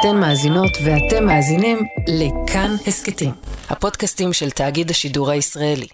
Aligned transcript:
אתן 0.00 0.16
מאזינות 0.16 0.78
ואתם 0.84 1.26
מאזינים 1.26 1.78
לכאן 2.08 2.74
הסכתים, 2.86 3.30
הפודקאסטים 3.68 4.32
של 4.32 4.50
תאגיד 4.50 4.90
השידור 4.90 5.30
הישראלי. 5.30 5.86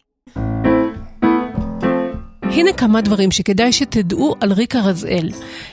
הנה 2.42 2.72
כמה 2.76 3.00
דברים 3.00 3.30
שכדאי 3.30 3.72
שתדעו 3.72 4.34
על 4.40 4.52
ריקה 4.52 4.80
רזאל. 4.80 5.30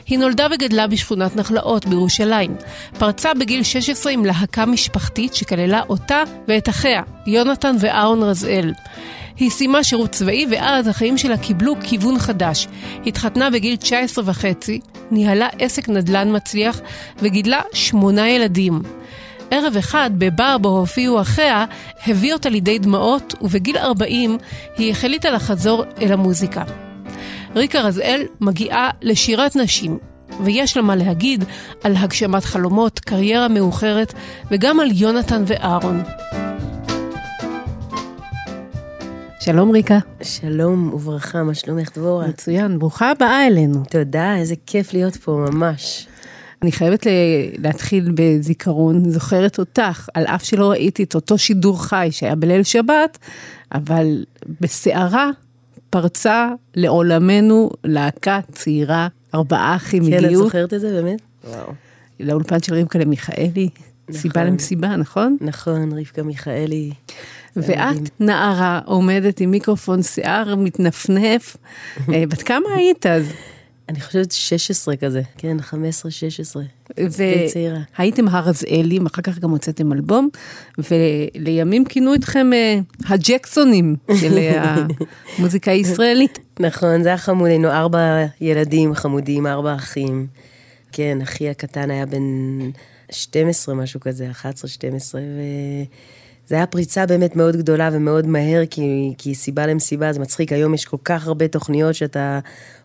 היא 0.07 0.19
נולדה 0.19 0.47
וגדלה 0.51 0.87
בשכונת 0.87 1.35
נחלאות 1.35 1.85
בירושלים. 1.85 2.55
פרצה 2.99 3.33
בגיל 3.33 3.63
16 3.63 4.11
עם 4.11 4.25
להקה 4.25 4.65
משפחתית 4.65 5.35
שכללה 5.35 5.81
אותה 5.89 6.23
ואת 6.47 6.69
אחיה, 6.69 7.01
יונתן 7.27 7.75
ואהרון 7.79 8.23
רזאל. 8.23 8.73
היא 9.37 9.49
סיימה 9.49 9.83
שירות 9.83 10.11
צבאי 10.11 10.45
ואז 10.51 10.87
החיים 10.87 11.17
שלה 11.17 11.37
קיבלו 11.37 11.75
כיוון 11.83 12.19
חדש. 12.19 12.67
התחתנה 13.05 13.49
בגיל 13.49 13.75
19 13.75 14.23
וחצי, 14.27 14.79
ניהלה 15.11 15.47
עסק 15.59 15.89
נדל"ן 15.89 16.35
מצליח 16.35 16.81
וגידלה 17.17 17.61
שמונה 17.73 18.29
ילדים. 18.29 18.81
ערב 19.51 19.77
אחד, 19.77 20.09
בבר 20.17 20.57
בו 20.57 20.69
הופיעו 20.69 21.21
אחיה, 21.21 21.65
הביא 22.07 22.33
אותה 22.33 22.49
לידי 22.49 22.79
דמעות, 22.79 23.33
ובגיל 23.41 23.77
40 23.77 24.37
היא 24.77 24.91
החליטה 24.91 25.31
לחזור 25.31 25.83
אל 26.01 26.11
המוזיקה. 26.11 26.63
ריקה 27.55 27.81
רזאל 27.81 28.21
מגיעה 28.41 28.89
לשירת 29.01 29.55
נשים, 29.55 29.97
ויש 30.43 30.77
לה 30.77 30.83
מה 30.83 30.95
להגיד 30.95 31.43
על 31.83 31.95
הגשמת 31.95 32.45
חלומות, 32.45 32.99
קריירה 32.99 33.47
מאוחרת, 33.47 34.13
וגם 34.51 34.79
על 34.79 34.87
יונתן 34.91 35.43
ואהרון. 35.47 36.03
שלום 39.43 39.71
ריקה. 39.71 39.99
שלום 40.21 40.93
וברכה, 40.93 41.43
מה 41.43 41.53
שלומך 41.53 41.97
דבורה? 41.97 42.27
מצוין, 42.27 42.79
ברוכה 42.79 43.11
הבאה 43.11 43.47
אלינו. 43.47 43.83
תודה, 43.89 44.35
איזה 44.37 44.55
כיף 44.65 44.93
להיות 44.93 45.15
פה, 45.15 45.45
ממש. 45.51 46.07
אני 46.61 46.71
חייבת 46.71 47.07
להתחיל 47.57 48.11
בזיכרון, 48.15 49.09
זוכרת 49.09 49.59
אותך, 49.59 50.09
על 50.13 50.25
אף 50.25 50.43
שלא 50.43 50.69
ראיתי 50.69 51.03
את 51.03 51.15
אותו 51.15 51.37
שידור 51.37 51.83
חי 51.83 52.07
שהיה 52.11 52.35
בליל 52.35 52.63
שבת, 52.63 53.17
אבל 53.71 54.25
בסערה 54.61 55.29
פרצה 55.89 56.49
לעולמנו 56.75 57.69
להקה 57.83 58.39
צעירה, 58.51 59.07
ארבעה 59.33 59.75
אחים 59.75 60.03
כן, 60.03 60.25
הגיעו. 60.25 60.31
כן, 60.31 60.37
את 60.39 60.43
זוכרת 60.43 60.73
את 60.73 60.79
זה 60.79 61.01
באמת? 61.01 61.21
וואו. 61.43 61.73
לאולפן 62.19 62.61
של 62.61 62.75
רבקה 62.75 62.99
למיכאלי, 62.99 63.69
נכון. 64.11 64.21
סיבה 64.21 64.43
למסיבה, 64.43 64.95
נכון? 64.95 65.37
נכון, 65.41 65.91
רבקה 65.91 66.23
מיכאלי. 66.23 66.91
ואת 67.55 68.09
נערה 68.19 68.79
עומדת 68.85 69.39
עם 69.39 69.51
מיקרופון 69.51 70.03
שיער 70.03 70.55
מתנפנף, 70.55 71.57
אה, 72.13 72.23
בת 72.29 72.41
כמה 72.41 72.69
היית 72.75 73.05
אז? 73.05 73.25
אני 73.89 74.01
חושבת 74.01 74.31
16 74.31 74.95
כזה, 74.95 75.21
כן, 75.37 75.57
15-16. 75.59 76.93
והייתם 76.97 78.27
הרזאלים, 78.27 79.05
אחר 79.05 79.21
כך 79.21 79.39
גם 79.39 79.49
הוצאתם 79.49 79.93
אלבום, 79.93 80.29
ולימים 80.77 81.85
כינו 81.85 82.15
אתכם 82.15 82.49
uh, 82.51 83.09
הג'קסונים 83.09 83.95
של 84.19 84.37
המוזיקה 85.37 85.71
הישראלית. 85.71 86.39
נכון, 86.59 87.03
זה 87.03 87.09
היה 87.09 87.17
חמוד, 87.17 87.49
היינו 87.49 87.69
ארבע 87.69 88.25
ילדים 88.41 88.95
חמודים, 88.95 89.47
ארבע 89.47 89.75
אחים. 89.75 90.27
כן, 90.91 91.21
אחי 91.21 91.49
הקטן 91.49 91.91
היה 91.91 92.05
בן 92.05 92.21
12, 93.11 93.75
משהו 93.75 93.99
כזה, 93.99 94.27
11-12, 94.31 94.43
ו... 95.13 95.41
זה 96.47 96.55
היה 96.55 96.65
פריצה 96.65 97.05
באמת 97.05 97.35
מאוד 97.35 97.55
גדולה 97.55 97.89
ומאוד 97.93 98.27
מהר, 98.27 98.65
כי, 98.69 99.13
כי 99.17 99.35
סיבה 99.35 99.67
למסיבה, 99.67 100.13
זה 100.13 100.19
מצחיק, 100.19 100.51
היום 100.51 100.73
יש 100.73 100.85
כל 100.85 100.97
כך 101.03 101.27
הרבה 101.27 101.47
תוכניות 101.47 101.95
שאתה 101.95 102.39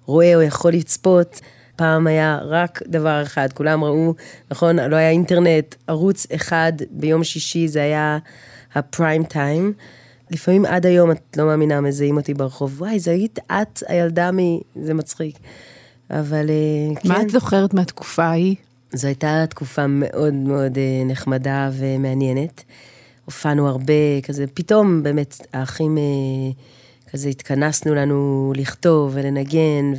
רואה 0.04 0.34
או 0.34 0.42
יכול 0.42 0.72
לצפות. 0.72 1.41
פעם 1.77 2.06
היה 2.06 2.38
רק 2.42 2.82
דבר 2.86 3.22
אחד, 3.22 3.52
כולם 3.52 3.84
ראו, 3.84 4.14
נכון, 4.50 4.78
לא 4.78 4.97
היה 4.97 5.10
אינטרנט, 5.10 5.74
ערוץ 5.86 6.27
אחד 6.34 6.72
ביום 6.91 7.24
שישי, 7.24 7.69
זה 7.69 7.82
היה 7.82 8.19
הפריים 8.74 9.24
טיים. 9.24 9.72
לפעמים 10.30 10.64
עד 10.64 10.86
היום, 10.86 11.10
את 11.10 11.36
לא 11.36 11.47
מאמינה, 11.47 11.80
מזהים 11.80 12.16
אותי 12.16 12.34
ברחוב, 12.34 12.81
וואי, 12.81 13.00
זה 13.00 13.10
היית 13.10 13.38
את 13.38 13.82
הילדה 13.88 14.31
מ... 14.32 14.38
זה 14.82 14.94
מצחיק. 14.94 15.38
אבל 16.10 16.50
אה, 16.50 17.00
כן. 17.00 17.08
מה 17.08 17.22
את 17.22 17.31
זוכרת 17.31 17.75
מהתקופה 17.75 18.25
ההיא? 18.25 18.56
זו 18.96 19.06
הייתה 19.06 19.44
תקופה 19.50 19.86
מאוד 19.86 20.34
מאוד 20.34 20.78
אה, 20.78 21.04
נחמדה 21.06 21.70
ומעניינת. 21.72 22.64
הופענו 23.24 23.68
הרבה, 23.68 24.20
כזה, 24.22 24.44
פתאום 24.54 25.02
באמת 25.02 25.46
האחים, 25.52 25.98
אה, 25.98 26.02
כזה 27.12 27.28
התכנסנו 27.28 27.94
לנו 27.94 28.52
לכתוב 28.56 29.10
ולנגן, 29.14 29.92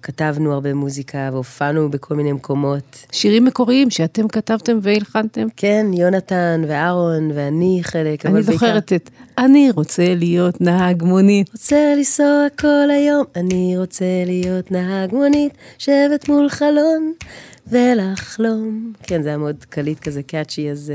וכתבנו 0.00 0.52
הרבה 0.52 0.74
מוזיקה, 0.74 1.28
והופענו 1.32 1.90
בכל 1.90 2.14
מיני 2.14 2.32
מקומות. 2.32 3.06
שירים 3.12 3.44
מקוריים 3.44 3.90
שאתם 3.90 4.28
כתבתם 4.28 4.78
והלחנתם? 4.82 5.46
כן, 5.56 5.86
יונתן 5.94 6.62
ואהרון 6.68 7.30
ואני 7.34 7.80
חלק, 7.82 8.26
אני 8.26 8.42
זוכרת 8.42 8.92
את 8.92 9.10
אני 9.38 9.70
רוצה 9.70 10.14
להיות 10.14 10.60
נהג 10.60 11.02
מונית. 11.02 11.50
רוצה 11.52 11.94
לנסוע 11.96 12.46
כל 12.58 12.90
היום, 12.90 13.24
אני 13.36 13.74
רוצה 13.78 14.04
להיות 14.26 14.70
נהג 14.70 15.14
מונית, 15.14 15.52
שבת 15.78 16.28
מול 16.28 16.48
חלון 16.48 17.12
ולחלום. 17.70 18.92
כן, 19.02 19.22
זה 19.22 19.28
היה 19.28 19.38
מאוד 19.38 19.64
קליט 19.64 19.98
כזה 19.98 20.22
קאצ'י, 20.22 20.70
אז... 20.70 20.92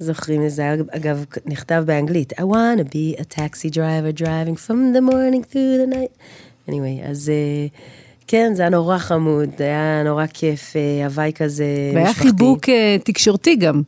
זוכרים 0.00 0.46
את 0.46 0.50
זה, 0.50 0.74
אגב, 0.90 1.24
נכתב 1.46 1.82
באנגלית, 1.86 2.32
I 2.32 2.42
want 2.42 2.80
to 2.80 2.84
be 2.84 3.20
a 3.20 3.24
taxi 3.24 3.70
driver 3.70 4.12
driving 4.20 4.56
from 4.66 4.96
the 4.96 5.00
morning 5.00 5.44
through 5.52 5.76
the 5.82 5.94
night. 5.94 6.22
anyway, 6.68 7.08
אז 7.10 7.30
uh, 7.30 7.78
כן, 8.26 8.52
זה 8.54 8.62
היה 8.62 8.70
נורא 8.70 8.98
חמוד, 8.98 9.48
היה 9.58 10.02
נורא 10.04 10.26
כיף, 10.26 10.72
uh, 10.72 11.04
הוואי 11.04 11.32
כזה 11.34 11.64
משפחתי. 11.64 11.96
והיה 11.96 12.14
חיבוק 12.14 12.64
uh, 12.64 13.02
תקשורתי 13.04 13.56
גם. 13.56 13.82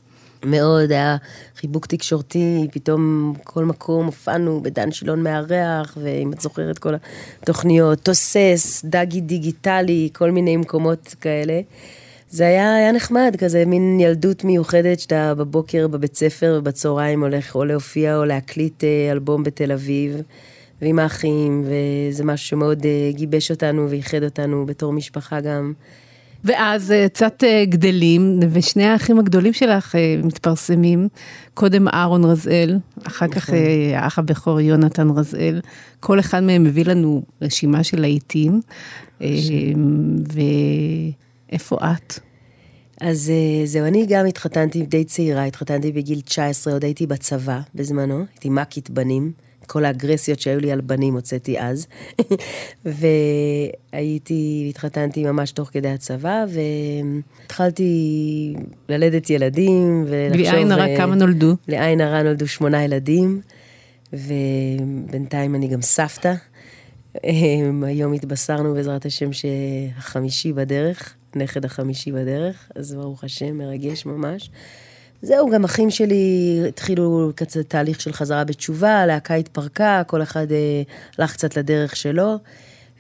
מאוד, 0.45 0.93
היה 0.93 1.17
חיבוק 1.57 1.87
תקשורתי, 1.87 2.69
פתאום 2.73 3.35
כל 3.45 3.65
מקום 3.65 4.07
הופענו 4.07 4.63
בדן 4.63 4.93
שילון 4.93 5.23
מארח, 5.23 5.99
ואם 6.03 6.33
את 6.33 6.41
זוכרת 6.41 6.79
כל 6.79 6.95
התוכניות, 7.43 7.99
תוסס, 7.99 8.85
דגי 8.85 9.21
דיגיטלי, 9.21 10.09
כל 10.13 10.31
מיני 10.31 10.57
מקומות 10.57 11.15
כאלה. 11.21 11.61
זה 12.31 12.47
היה, 12.47 12.75
היה 12.75 12.93
נחמד, 12.93 13.37
כזה 13.39 13.65
מין 13.67 14.01
ילדות 14.01 14.45
מיוחדת 14.45 15.01
שאתה 15.01 15.35
בבוקר 15.35 15.89
בבית 15.89 16.17
ספר 16.17 16.57
ובצהריים 16.59 17.23
הולך 17.23 17.55
או 17.55 17.65
להופיע 17.65 18.17
או 18.17 18.25
להקליט 18.25 18.85
אה, 18.85 19.09
אלבום 19.13 19.43
בתל 19.43 19.73
אביב, 19.73 20.23
ועם 20.83 20.99
האחים, 20.99 21.65
וזה 21.65 22.25
משהו 22.25 22.49
שמאוד 22.49 22.87
אה, 22.87 23.11
גיבש 23.13 23.51
אותנו 23.51 23.91
ואיחד 23.91 24.23
אותנו 24.23 24.67
בתור 24.67 24.93
משפחה 24.93 25.41
גם. 25.41 25.73
ואז 26.45 26.93
אה, 26.93 27.09
קצת 27.09 27.45
גדלים, 27.65 28.41
ושני 28.51 28.85
האחים 28.85 29.19
הגדולים 29.19 29.53
שלך 29.53 29.95
מתפרסמים, 30.25 31.09
קודם 31.55 31.89
אהרון 31.89 32.25
רזאל, 32.25 32.79
אחר 33.03 33.29
כך 33.29 33.51
נכון. 33.51 33.59
האח 33.95 34.19
הבכור 34.19 34.61
יונתן 34.61 35.11
רזאל, 35.11 35.61
כל 36.01 36.21
אחד 36.21 36.43
מהם 36.43 36.65
מביא 36.65 36.85
לנו 36.85 37.23
רשימה 37.43 37.85
של 37.85 38.01
להיטים, 38.01 38.61
איפה 41.53 41.77
את? 41.77 42.19
אז 43.01 43.31
אה, 43.31 43.67
זהו, 43.67 43.87
אני 43.87 44.07
גם 44.09 44.27
התחתנתי 44.27 44.83
די 44.83 45.05
צעירה, 45.05 45.45
התחתנתי 45.45 45.93
בגיל 45.93 46.21
19, 46.21 46.73
עוד 46.73 46.85
הייתי 46.85 47.07
בצבא 47.07 47.61
בזמנו, 47.75 48.25
הייתי 48.33 48.49
מ"כית 48.49 48.91
בנים, 48.91 49.33
כל 49.73 49.85
האגרסיות 49.85 50.41
שהיו 50.41 50.61
לי 50.61 50.73
על 50.73 50.81
בנים 50.81 51.15
הוצאתי 51.15 51.61
אז. 51.61 51.87
והייתי, 53.93 54.67
התחתנתי 54.71 55.25
ממש 55.25 55.53
תוך 55.53 55.71
כדי 55.73 55.89
הצבא, 55.89 56.45
והתחלתי 56.49 58.55
ללדת 58.89 59.31
ילדים, 59.31 60.05
ולחשוב... 60.09 60.43
בלי 60.43 60.51
עין 60.51 60.73
הרע 60.73 60.97
כמה 60.97 61.15
נולדו? 61.15 61.57
בלי 61.69 61.79
עין 61.79 62.01
הרע 62.01 62.23
נולדו 62.23 62.49
שמונה 62.49 62.85
ילדים, 62.85 63.41
ובינתיים 64.13 65.55
אני 65.55 65.69
גם 65.69 65.83
סבתא. 65.83 66.35
היום 67.83 68.13
התבשרנו 68.13 68.75
בעזרת 68.75 69.07
השם 69.07 69.31
שהחמישי 69.33 70.53
בדרך. 70.53 71.15
נכד 71.37 71.65
החמישי 71.65 72.13
בדרך, 72.13 72.71
אז 72.75 72.95
ברוך 72.95 73.25
השם, 73.25 73.59
מרגש 73.59 74.07
ממש. 74.07 74.51
זהו, 75.23 75.51
גם 75.51 75.65
אחים 75.65 75.91
שלי 75.91 76.63
התחילו 76.69 77.31
קצת 77.35 77.61
תהליך 77.69 78.01
של 78.01 78.13
חזרה 78.13 78.45
בתשובה, 78.45 78.99
הלהקה 78.99 79.35
התפרקה, 79.35 80.03
כל 80.07 80.23
אחד 80.23 80.53
אה, 80.53 80.83
הלך 81.19 81.33
קצת 81.33 81.57
לדרך 81.57 81.97
שלו, 81.97 82.37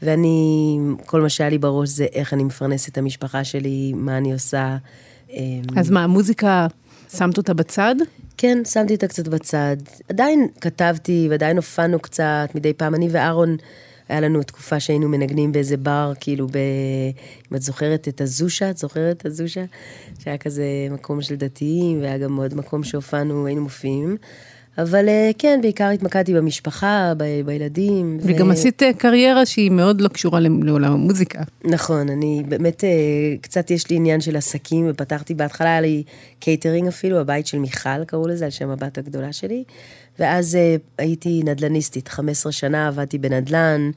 ואני, 0.02 0.78
כל 1.06 1.20
מה 1.20 1.28
שהיה 1.28 1.50
לי 1.50 1.58
בראש 1.58 1.88
זה 1.88 2.06
איך 2.12 2.32
אני 2.32 2.44
מפרנסת 2.44 2.92
את 2.92 2.98
המשפחה 2.98 3.44
שלי, 3.44 3.92
מה 3.96 4.18
אני 4.18 4.32
עושה. 4.32 4.76
אה, 5.32 5.36
אז 5.76 5.90
מה, 5.90 6.04
המוזיקה, 6.04 6.66
שמת 7.16 7.38
אותה 7.38 7.54
בצד? 7.54 7.94
כן, 8.36 8.58
שמתי 8.64 8.94
אותה 8.94 9.08
קצת 9.08 9.28
בצד. 9.28 9.76
עדיין 10.08 10.48
כתבתי 10.60 11.26
ועדיין 11.30 11.56
הופענו 11.56 11.98
קצת, 11.98 12.48
מדי 12.54 12.72
פעם, 12.72 12.94
אני 12.94 13.08
ואהרון... 13.10 13.56
היה 14.12 14.20
לנו 14.20 14.42
תקופה 14.42 14.80
שהיינו 14.80 15.08
מנגנים 15.08 15.52
באיזה 15.52 15.76
בר, 15.76 16.12
כאילו 16.20 16.46
ב... 16.46 16.56
אם 17.52 17.56
את 17.56 17.62
זוכרת 17.62 18.08
את 18.08 18.20
הזושה, 18.20 18.70
את 18.70 18.78
זוכרת 18.78 19.16
את 19.16 19.26
הזושה? 19.26 19.64
שהיה 20.18 20.38
כזה 20.38 20.64
מקום 20.90 21.22
של 21.22 21.34
דתיים, 21.34 22.00
והיה 22.00 22.18
גם 22.18 22.36
עוד 22.36 22.54
מקום 22.54 22.84
שהופענו, 22.84 23.46
היינו 23.46 23.62
מופיעים. 23.62 24.16
אבל 24.78 25.08
אה, 25.08 25.30
כן, 25.38 25.58
בעיקר 25.62 25.88
התמקדתי 25.88 26.34
במשפחה, 26.34 27.12
ב- 27.16 27.40
בילדים. 27.46 28.18
וגם 28.22 28.48
ו- 28.48 28.52
עשית 28.52 28.82
אה, 28.82 28.92
קריירה 28.92 29.46
שהיא 29.46 29.70
מאוד 29.70 30.00
לא 30.00 30.08
קשורה 30.08 30.40
לעולם 30.40 30.92
המוזיקה. 30.92 31.42
נכון, 31.64 32.08
אני 32.08 32.42
באמת, 32.48 32.84
אה, 32.84 32.90
קצת 33.40 33.70
יש 33.70 33.90
לי 33.90 33.96
עניין 33.96 34.20
של 34.20 34.36
עסקים, 34.36 34.86
ופתחתי, 34.90 35.34
בהתחלה 35.34 35.68
היה 35.68 35.80
לי 35.80 36.02
קייטרינג 36.40 36.88
אפילו, 36.88 37.18
הבית 37.18 37.46
של 37.46 37.58
מיכל 37.58 38.04
קראו 38.04 38.28
לזה, 38.28 38.44
על 38.44 38.50
שם 38.50 38.70
הבת 38.70 38.98
הגדולה 38.98 39.32
שלי, 39.32 39.64
ואז 40.18 40.56
אה, 40.56 40.76
הייתי 40.98 41.42
נדל"ניסטית, 41.44 42.08
15 42.08 42.52
שנה 42.52 42.88
עבדתי 42.88 43.18
בנדל"ן, 43.18 43.90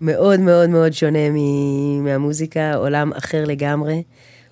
מאוד 0.00 0.40
מאוד 0.40 0.70
מאוד 0.70 0.92
שונה 0.92 1.30
מהמוזיקה, 2.02 2.74
עולם 2.74 3.12
אחר 3.12 3.44
לגמרי, 3.44 4.02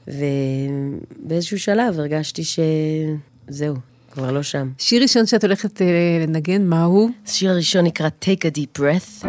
ובאיזשהו 0.09 1.59
שלב 1.59 1.99
הרגשתי 1.99 2.43
שזהו, 2.45 3.75
כבר 4.11 4.33
לא 4.33 4.43
שם. 4.43 4.71
שיר 4.79 5.03
ראשון 5.03 5.27
שאת 5.27 5.45
הולכת 5.45 5.83
אה, 5.83 5.87
לנגן, 6.27 6.63
מהו? 6.67 7.09
השיר 7.27 7.51
הראשון 7.51 7.85
נקרא 7.85 8.09
Take 8.25 8.45
a 8.45 8.59
Deep 8.59 8.79
Breath. 8.79 9.27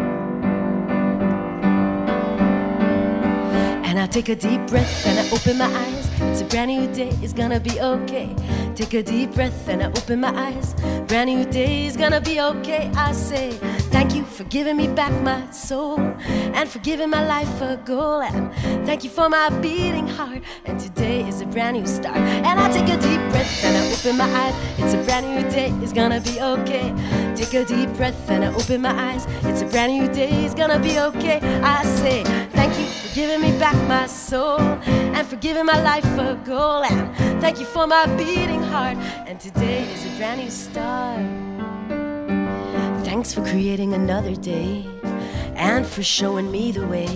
And 3.88 3.98
I 3.98 4.06
take 4.06 4.28
a 4.28 4.36
deep 4.36 4.62
breath 4.70 5.06
and 5.06 5.18
I 5.18 5.24
open 5.34 5.56
my 5.58 5.70
eyes. 5.82 6.15
It's 6.36 6.42
a 6.42 6.48
brand 6.48 6.70
new 6.70 6.86
day, 6.92 7.08
it's 7.22 7.32
gonna 7.32 7.58
be 7.58 7.80
okay. 7.80 8.36
Take 8.74 8.92
a 8.92 9.02
deep 9.02 9.32
breath 9.32 9.68
and 9.68 9.82
I 9.82 9.86
open 9.86 10.20
my 10.20 10.38
eyes. 10.38 10.74
Brand 11.08 11.30
new 11.30 11.46
day 11.46 11.86
is 11.86 11.96
gonna 11.96 12.20
be 12.20 12.38
okay. 12.38 12.90
I 12.94 13.12
say, 13.12 13.52
Thank 13.88 14.14
you 14.14 14.22
for 14.22 14.44
giving 14.44 14.76
me 14.76 14.86
back 14.86 15.12
my 15.22 15.50
soul 15.50 15.98
and 15.98 16.68
for 16.68 16.78
giving 16.80 17.08
my 17.08 17.26
life 17.26 17.62
a 17.62 17.78
goal. 17.78 18.20
And 18.20 18.52
thank 18.84 19.02
you 19.02 19.08
for 19.08 19.30
my 19.30 19.48
beating 19.60 20.06
heart. 20.06 20.42
And 20.66 20.78
today 20.78 21.26
is 21.26 21.40
a 21.40 21.46
brand 21.46 21.78
new 21.78 21.86
start. 21.86 22.18
And 22.18 22.60
I 22.60 22.70
take 22.70 22.90
a 22.90 23.00
deep 23.00 23.22
breath 23.30 23.64
and 23.64 23.74
I 23.74 23.90
open 23.90 24.18
my 24.18 24.28
eyes. 24.28 24.54
It's 24.76 24.92
a 24.92 25.02
brand 25.04 25.24
new 25.26 25.50
day, 25.50 25.70
it's 25.82 25.94
gonna 25.94 26.20
be 26.20 26.38
okay. 26.38 26.92
Take 27.36 27.52
a 27.52 27.64
deep 27.66 27.90
breath 27.98 28.30
and 28.30 28.42
I 28.46 28.54
open 28.54 28.80
my 28.80 29.12
eyes. 29.12 29.26
It's 29.42 29.60
a 29.60 29.66
brand 29.66 29.92
new 29.92 30.08
day, 30.08 30.46
it's 30.46 30.54
gonna 30.54 30.78
be 30.78 30.98
okay. 30.98 31.38
I 31.62 31.84
say, 31.84 32.24
Thank 32.52 32.78
you 32.78 32.86
for 32.86 33.14
giving 33.14 33.42
me 33.42 33.58
back 33.58 33.76
my 33.86 34.06
soul 34.06 34.58
and 34.58 35.26
for 35.26 35.36
giving 35.36 35.66
my 35.66 35.78
life 35.82 36.06
a 36.18 36.40
goal. 36.46 36.82
And 36.82 37.14
thank 37.42 37.60
you 37.60 37.66
for 37.66 37.86
my 37.86 38.06
beating 38.16 38.62
heart. 38.62 38.96
And 39.26 39.38
today 39.38 39.84
is 39.92 40.06
a 40.06 40.16
brand 40.16 40.40
new 40.40 40.50
start. 40.50 41.20
Thanks 43.04 43.34
for 43.34 43.42
creating 43.44 43.92
another 43.92 44.34
day 44.34 44.86
and 45.56 45.86
for 45.86 46.02
showing 46.02 46.50
me 46.50 46.72
the 46.72 46.86
way. 46.86 47.06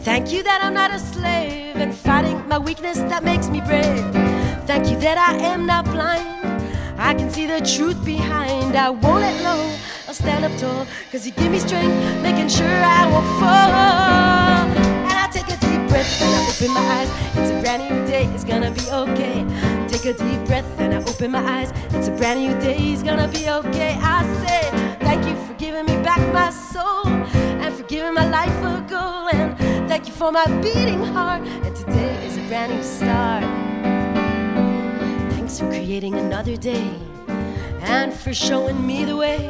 Thank 0.00 0.32
you 0.32 0.42
that 0.42 0.60
I'm 0.64 0.74
not 0.74 0.90
a 0.90 0.98
slave 0.98 1.76
and 1.76 1.94
fighting 1.94 2.46
my 2.48 2.58
weakness 2.58 2.98
that 2.98 3.22
makes 3.22 3.48
me 3.48 3.60
brave. 3.60 4.04
Thank 4.66 4.90
you 4.90 4.98
that 4.98 5.18
I 5.18 5.36
am 5.38 5.66
not 5.66 5.84
blind. 5.84 6.55
I 6.98 7.14
can 7.14 7.30
see 7.30 7.46
the 7.46 7.60
truth 7.60 8.04
behind. 8.04 8.76
I 8.76 8.90
won't 8.90 9.20
let 9.20 9.42
low. 9.42 9.76
I'll 10.08 10.14
stand 10.14 10.44
up 10.44 10.56
tall. 10.58 10.86
Cause 11.12 11.26
you 11.26 11.32
give 11.32 11.50
me 11.52 11.58
strength, 11.58 11.94
making 12.22 12.48
sure 12.48 12.66
I 12.66 13.06
won't 13.10 13.26
fall. 13.40 13.70
And 15.08 15.18
I 15.18 15.28
take 15.30 15.48
a 15.48 15.58
deep 15.60 15.88
breath 15.88 16.22
and 16.22 16.34
I 16.34 16.48
open 16.48 16.70
my 16.72 16.80
eyes. 16.80 17.10
It's 17.36 17.50
a 17.50 17.60
brand 17.60 17.82
new 17.82 18.06
day, 18.06 18.24
it's 18.34 18.44
gonna 18.44 18.70
be 18.70 18.88
okay. 18.90 19.44
Take 19.88 20.06
a 20.06 20.14
deep 20.14 20.46
breath 20.46 20.80
and 20.80 20.94
I 20.94 21.02
open 21.02 21.30
my 21.30 21.44
eyes. 21.60 21.72
It's 21.90 22.08
a 22.08 22.12
brand 22.12 22.40
new 22.40 22.58
day, 22.60 22.78
it's 22.78 23.02
gonna 23.02 23.28
be 23.28 23.48
okay. 23.48 23.98
I 24.00 24.22
say, 24.46 24.96
thank 25.00 25.26
you 25.26 25.36
for 25.46 25.54
giving 25.54 25.84
me 25.86 26.02
back 26.02 26.20
my 26.32 26.50
soul 26.50 27.06
and 27.06 27.74
for 27.74 27.82
giving 27.84 28.14
my 28.14 28.28
life 28.28 28.56
a 28.62 28.80
goal. 28.88 29.28
And 29.28 29.58
thank 29.88 30.06
you 30.06 30.12
for 30.12 30.32
my 30.32 30.46
beating 30.60 31.02
heart. 31.02 31.42
And 31.42 31.76
today 31.76 32.26
is 32.26 32.36
a 32.36 32.42
brand 32.48 32.72
new 32.74 32.82
start. 32.82 33.75
Thanks 35.46 35.60
for 35.60 35.68
creating 35.68 36.16
another 36.16 36.56
day 36.56 36.90
and 37.82 38.12
for 38.12 38.34
showing 38.34 38.84
me 38.84 39.04
the 39.04 39.14
way. 39.14 39.48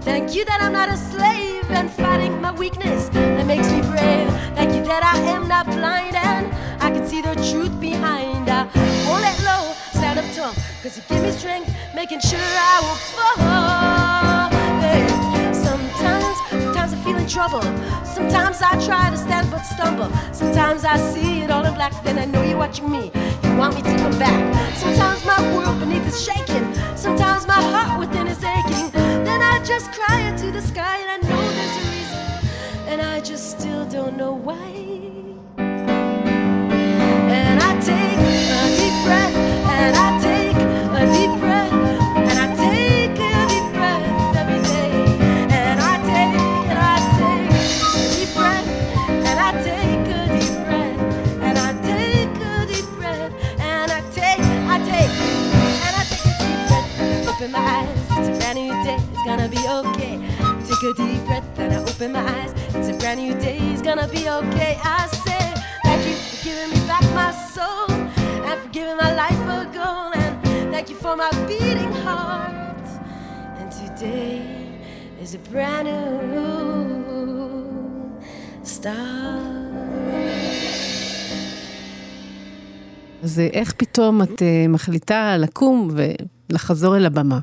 Thank 0.00 0.34
you 0.34 0.44
that 0.44 0.60
I'm 0.60 0.72
not 0.72 0.88
a 0.88 0.96
slave 0.96 1.70
and 1.70 1.88
fighting 1.88 2.40
my 2.40 2.50
weakness 2.50 3.08
that 3.10 3.46
makes 3.46 3.70
me 3.70 3.80
brave. 3.82 4.28
Thank 4.56 4.74
you 4.74 4.82
that 4.82 5.04
I 5.04 5.16
am 5.30 5.46
not 5.46 5.66
blind 5.66 6.16
and 6.16 6.52
I 6.82 6.90
can 6.90 7.06
see 7.06 7.22
the 7.22 7.36
truth 7.52 7.80
behind. 7.80 8.50
I 8.50 8.64
won't 9.06 9.22
let 9.22 9.38
low, 9.44 9.74
stand 9.92 10.18
up 10.18 10.26
tall, 10.34 10.54
cause 10.82 10.96
you 10.96 11.04
give 11.08 11.22
me 11.22 11.30
strength, 11.30 11.72
making 11.94 12.18
sure 12.18 12.40
I 12.40 12.80
won't 12.82 12.98
fall. 12.98 14.17
Trouble. 17.28 17.60
Sometimes 18.04 18.62
I 18.62 18.72
try 18.84 19.10
to 19.10 19.16
stand 19.16 19.50
but 19.50 19.62
stumble. 19.62 20.10
Sometimes 20.32 20.84
I 20.84 20.96
see 20.96 21.42
it 21.42 21.50
all 21.50 21.64
in 21.64 21.74
black, 21.74 21.92
then 22.02 22.18
I 22.18 22.24
know 22.24 22.42
you're 22.42 22.56
watching 22.56 22.90
me. 22.90 23.10
You 23.42 23.56
want 23.56 23.74
me 23.74 23.82
to 23.82 23.96
come 23.98 24.18
back. 24.18 24.76
Sometimes 24.76 25.24
my 25.26 25.40
world 25.54 25.78
beneath 25.78 26.06
is 26.06 26.24
shaking. 26.24 26.64
Sometimes 26.96 27.46
my 27.46 27.60
heart 27.60 28.00
within 28.00 28.26
is 28.26 28.42
aching. 28.42 28.90
Then 29.24 29.42
I 29.42 29.62
just 29.64 29.92
cry 29.92 30.20
into 30.20 30.50
the 30.50 30.62
sky 30.62 30.98
and 30.98 31.10
I 31.10 31.28
know 31.28 31.42
there's 31.56 31.76
a 31.76 31.90
reason. 31.96 32.88
And 32.88 33.02
I 33.02 33.20
just 33.20 33.58
still 33.58 33.84
don't 33.86 34.16
know 34.16 34.32
why. 34.32 34.87
Open 57.48 57.62
my 57.62 57.70
eyes. 57.70 58.18
It's 58.18 58.28
a 58.28 58.38
brand 58.38 58.58
new 58.58 58.72
day, 58.84 58.98
it's 59.12 59.24
gonna 59.24 59.48
be 59.48 59.58
okay. 59.80 60.14
Take 60.68 60.82
a 60.82 60.94
deep 60.94 61.24
breath, 61.26 61.58
and 61.58 61.72
I 61.72 61.78
open 61.78 62.12
my 62.12 62.20
eyes. 62.20 62.52
It's 62.74 62.88
a 62.88 62.94
brand 62.98 63.20
new 63.20 63.34
day, 63.34 63.58
it's 63.72 63.82
gonna 63.82 64.08
be 64.08 64.28
okay. 64.28 64.78
I 64.82 65.06
say, 65.24 65.54
thank 65.84 66.06
you 66.06 66.14
for 66.14 66.44
giving 66.44 66.70
me 66.70 66.80
back 66.86 67.04
my 67.14 67.32
soul, 67.54 67.90
and 68.48 68.60
for 68.62 68.68
giving 68.70 68.96
my 68.96 69.12
life 69.14 69.40
a 69.58 69.64
goal, 69.78 70.12
and 70.14 70.34
thank 70.72 70.90
you 70.90 70.96
for 70.96 71.16
my 71.16 71.30
beating 71.46 71.92
heart. 72.04 72.86
And 73.58 73.70
today 73.72 74.42
is 75.22 75.34
a 75.34 75.38
brand 75.50 75.88
new 75.88 77.08
start. 78.62 79.48
אז 83.22 83.38
אה, 83.38 83.48
איך 83.52 83.72
פתאום 83.76 84.22
את 84.22 84.42
אה, 84.42 84.66
מחליטה 84.68 85.36
לקום 85.38 85.88
ולחזור 86.50 86.96
אל 86.96 87.06
הבמה? 87.06 87.38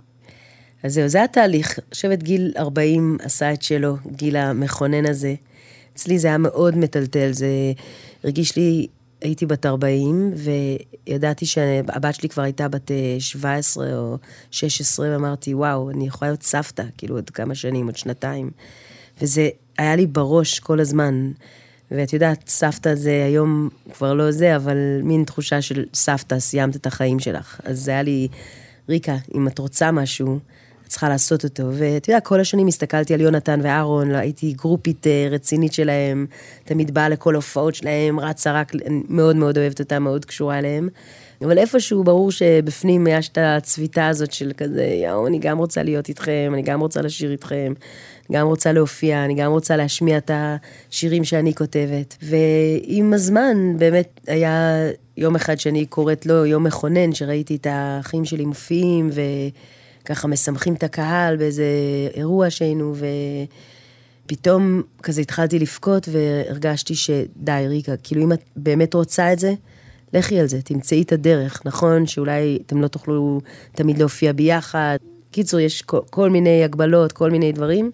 אז 0.84 0.94
זהו, 0.94 1.08
זה 1.08 1.24
התהליך. 1.24 1.80
אני 1.80 1.86
חושבת 1.94 2.24
גיל 2.24 2.54
40 2.58 3.18
עשה 3.24 3.54
את 3.54 3.62
שלו, 3.62 3.98
גיל 4.16 4.36
המכונן 4.36 5.06
הזה. 5.06 5.36
אצלי 5.94 6.20
זה 6.20 6.28
היה 6.28 6.38
מאוד 6.38 6.78
מטלטל, 6.78 7.32
זה 7.32 7.48
הרגיש 8.24 8.56
לי, 8.56 8.88
הייתי 9.22 9.46
בת 9.46 9.66
40, 9.66 10.34
וידעתי 11.08 11.46
שהבת 11.46 12.16
שלי 12.16 12.30
כבר 12.30 12.44
הייתה 12.44 12.68
בת 12.68 12.92
אה, 12.92 13.16
17 13.20 13.98
או 13.98 14.18
16, 14.52 15.10
ואמרתי, 15.12 15.54
וואו, 15.54 15.92
אני 15.92 16.08
יכולה 16.08 16.32
להיות 16.32 16.44
סבתא, 16.44 16.84
כאילו 16.98 17.16
עוד 17.16 17.30
כמה 17.30 17.56
שנים, 17.56 17.86
עוד 17.86 17.98
שנתיים. 17.98 18.52
וזה 19.22 19.50
היה 19.78 19.96
לי 19.96 20.08
בראש 20.08 20.60
כל 20.60 20.80
הזמן. 20.80 21.32
ואת 21.92 22.14
יודעת, 22.14 22.48
סבתא 22.48 22.96
זה 22.96 23.24
היום 23.26 23.70
כבר 23.94 24.14
לא 24.14 24.32
זה, 24.32 24.56
אבל 24.56 24.78
מין 25.04 25.24
תחושה 25.24 25.62
של 25.62 25.86
סבתא, 25.94 26.40
סיימת 26.40 26.76
את 26.76 26.86
החיים 26.86 27.20
שלך. 27.20 27.60
אז 27.64 27.80
זה 27.80 27.92
היה 27.92 28.04
לי, 28.04 28.28
ריקה, 28.90 29.16
אם 29.36 29.48
את 29.48 29.60
רוצה 29.60 29.92
משהו, 29.92 30.40
את 30.84 30.90
צריכה 30.90 31.10
לעשות 31.10 31.44
אותו. 31.44 31.64
ואת 31.74 32.08
יודעת, 32.08 32.26
כל 32.26 32.40
השנים 32.40 32.68
הסתכלתי 32.68 33.14
על 33.14 33.22
יונתן 33.22 33.60
ואהרון, 33.64 34.12
לא, 34.12 34.18
הייתי 34.18 34.54
גרופית 34.54 35.08
אה, 35.08 35.28
רצינית 35.32 35.74
שלהם, 35.74 36.26
תמיד 36.64 36.94
באה 36.94 37.10
לכל 37.10 37.34
ההופעות 37.34 37.76
שלהם, 37.76 38.20
רצה 38.20 38.54
רק, 38.54 38.72
מאוד 39.10 39.36
מאוד 39.36 39.58
אוהבת 39.58 39.80
אותם, 39.80 40.04
מאוד 40.04 40.26
קשורה 40.26 40.60
אליהם. 40.60 40.90
אבל 41.42 41.58
איפשהו 41.58 42.04
ברור 42.04 42.32
שבפנים 42.32 43.08
יש 43.08 43.30
את 43.30 43.38
הצביטה 43.42 44.08
הזאת 44.08 44.32
של 44.32 44.52
כזה, 44.58 44.86
יואו, 44.86 45.28
אני 45.28 45.40
גם 45.40 45.58
רוצה 45.58 45.84
להיות 45.84 46.10
איתכם, 46.10 46.52
אני 46.54 46.62
גם 46.62 46.82
רוצה 46.82 47.02
לשיר 47.02 47.32
איתכם, 47.32 47.74
אני 48.30 48.38
גם 48.38 48.48
רוצה 48.48 48.72
להופיע, 48.72 49.26
אני 49.26 49.34
גם 49.36 49.52
רוצה 49.52 49.76
להשמיע 49.76 50.18
את 50.18 50.32
השירים 50.34 51.24
שאני 51.24 51.56
כותבת. 51.56 52.18
ועם 52.22 53.14
הזמן 53.14 53.78
באמת 53.78 54.20
היה 54.28 54.86
יום 55.18 55.36
אחד 55.36 55.60
שאני 55.60 55.86
קוראת 55.86 56.26
לו 56.26 56.46
יום 56.46 56.64
מכונן, 56.64 57.14
שראיתי 57.14 57.56
את 57.56 57.68
האחים 57.70 58.26
שלי 58.26 58.46
מופיעים, 58.46 59.10
וככה 60.04 60.28
משמחים 60.28 60.74
את 60.74 60.84
הקהל 60.84 61.38
באיזה 61.38 61.66
אירוע 62.14 62.50
שהיינו, 62.50 62.96
ופתאום 64.26 64.82
כזה 65.04 65.22
התחלתי 65.22 65.60
לבכות 65.60 66.10
והרגשתי 66.12 66.96
שדי, 66.96 67.66
ריקה, 67.68 67.98
כאילו 67.98 68.24
אם 68.24 68.32
את 68.32 68.42
באמת 68.56 68.94
רוצה 68.94 69.34
את 69.34 69.40
זה, 69.40 69.54
לכי 70.14 70.40
על 70.40 70.48
זה, 70.48 70.62
תמצאי 70.62 71.02
את 71.02 71.12
הדרך. 71.12 71.62
נכון 71.66 72.08
שאולי 72.08 72.60
אתם 72.66 72.82
לא 72.82 72.88
תוכלו 72.88 73.42
תמיד 73.72 73.98
להופיע 73.98 74.34
ביחד. 74.34 74.98
קיצור, 75.32 75.60
יש 75.60 75.82
כל, 75.82 76.00
כל 76.10 76.30
מיני 76.30 76.64
הגבלות, 76.64 77.12
כל 77.12 77.32
מיני 77.32 77.52
דברים, 77.52 77.92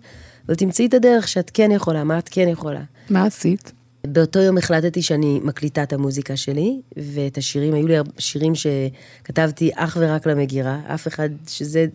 אבל 0.48 0.56
תמצאי 0.56 0.86
את 0.86 0.94
הדרך 0.94 1.27
שאת 1.27 1.51
כן 1.53 1.72
יכולה, 1.72 2.03
מה 2.03 2.20
את 2.20 2.30
כן 2.32 2.48
יכולה. 2.48 2.82
מה 3.10 3.25
עשית? 3.25 3.72
באותו 4.08 4.39
יום 4.39 4.58
החלטתי 4.58 5.01
שאני 5.01 5.39
מקליטה 5.44 5.84
את 5.84 5.94
המוזיקה 5.94 6.38
שלי, 6.38 6.82
ואת 6.98 7.38
השירים, 7.38 7.74
היו 7.74 7.88
לי 7.88 7.96
שירים 8.18 8.53
שכתבתי 8.56 9.72
אך 9.75 9.98
ורק 10.00 10.27
למגירה, 10.27 10.80
אף 10.88 11.08
אחד 11.08 11.30
שזה, 11.48 11.86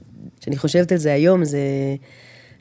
שאני 0.41 0.57
חושבת 0.57 0.93
על 0.93 0.99
זה 0.99 1.13
היום, 1.13 1.45
זה 1.45 1.59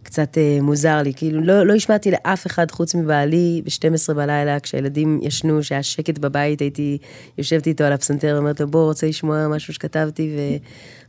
קצת 0.05 0.37
אה, 0.37 0.57
מוזר 0.61 1.01
לי, 1.01 1.13
כאילו 1.13 1.41
לא, 1.41 1.65
לא 1.65 1.73
השמעתי 1.73 2.11
לאף 2.11 2.47
אחד 2.47 2.71
חוץ 2.71 2.95
מבעלי 2.95 3.61
ב-12 3.65 4.13
בלילה, 4.13 4.59
כשהילדים 4.59 5.19
ישנו, 5.23 5.63
שהיה 5.63 5.83
שקט 5.83 6.17
בבית, 6.17 6.61
הייתי 6.61 6.97
יושבת 7.37 7.67
איתו 7.67 7.83
על 7.83 7.93
הפסנתר 7.93 8.31
ואומרת 8.35 8.59
לו, 8.59 8.67
בוא, 8.67 8.85
רוצה 8.85 9.07
לשמוע 9.07 9.47
משהו 9.47 9.73
שכתבתי, 9.73 10.37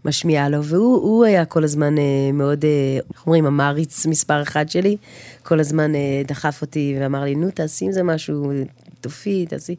ומשמיעה 0.05 0.49
לו, 0.49 0.65
והוא 0.65 1.25
היה 1.25 1.45
כל 1.45 1.65
הזמן 1.65 1.99
אה, 1.99 2.33
מאוד, 2.33 2.65
אה, 2.65 2.99
איך 3.15 3.27
אומרים, 3.27 3.47
המעריץ 3.47 4.07
מספר 4.07 4.43
אחד 4.43 4.69
שלי, 4.69 4.97
כל 5.43 5.61
הזמן 5.61 5.93
דחף 6.27 6.63
אותי 6.63 6.97
ואמר 7.01 7.25
לי, 7.25 7.35
נו, 7.35 7.51
תעשי 7.51 7.85
עם 7.85 7.93
זה 7.93 8.03
משהו, 8.03 8.53
תופי, 9.01 9.47
תעשי. 9.47 9.77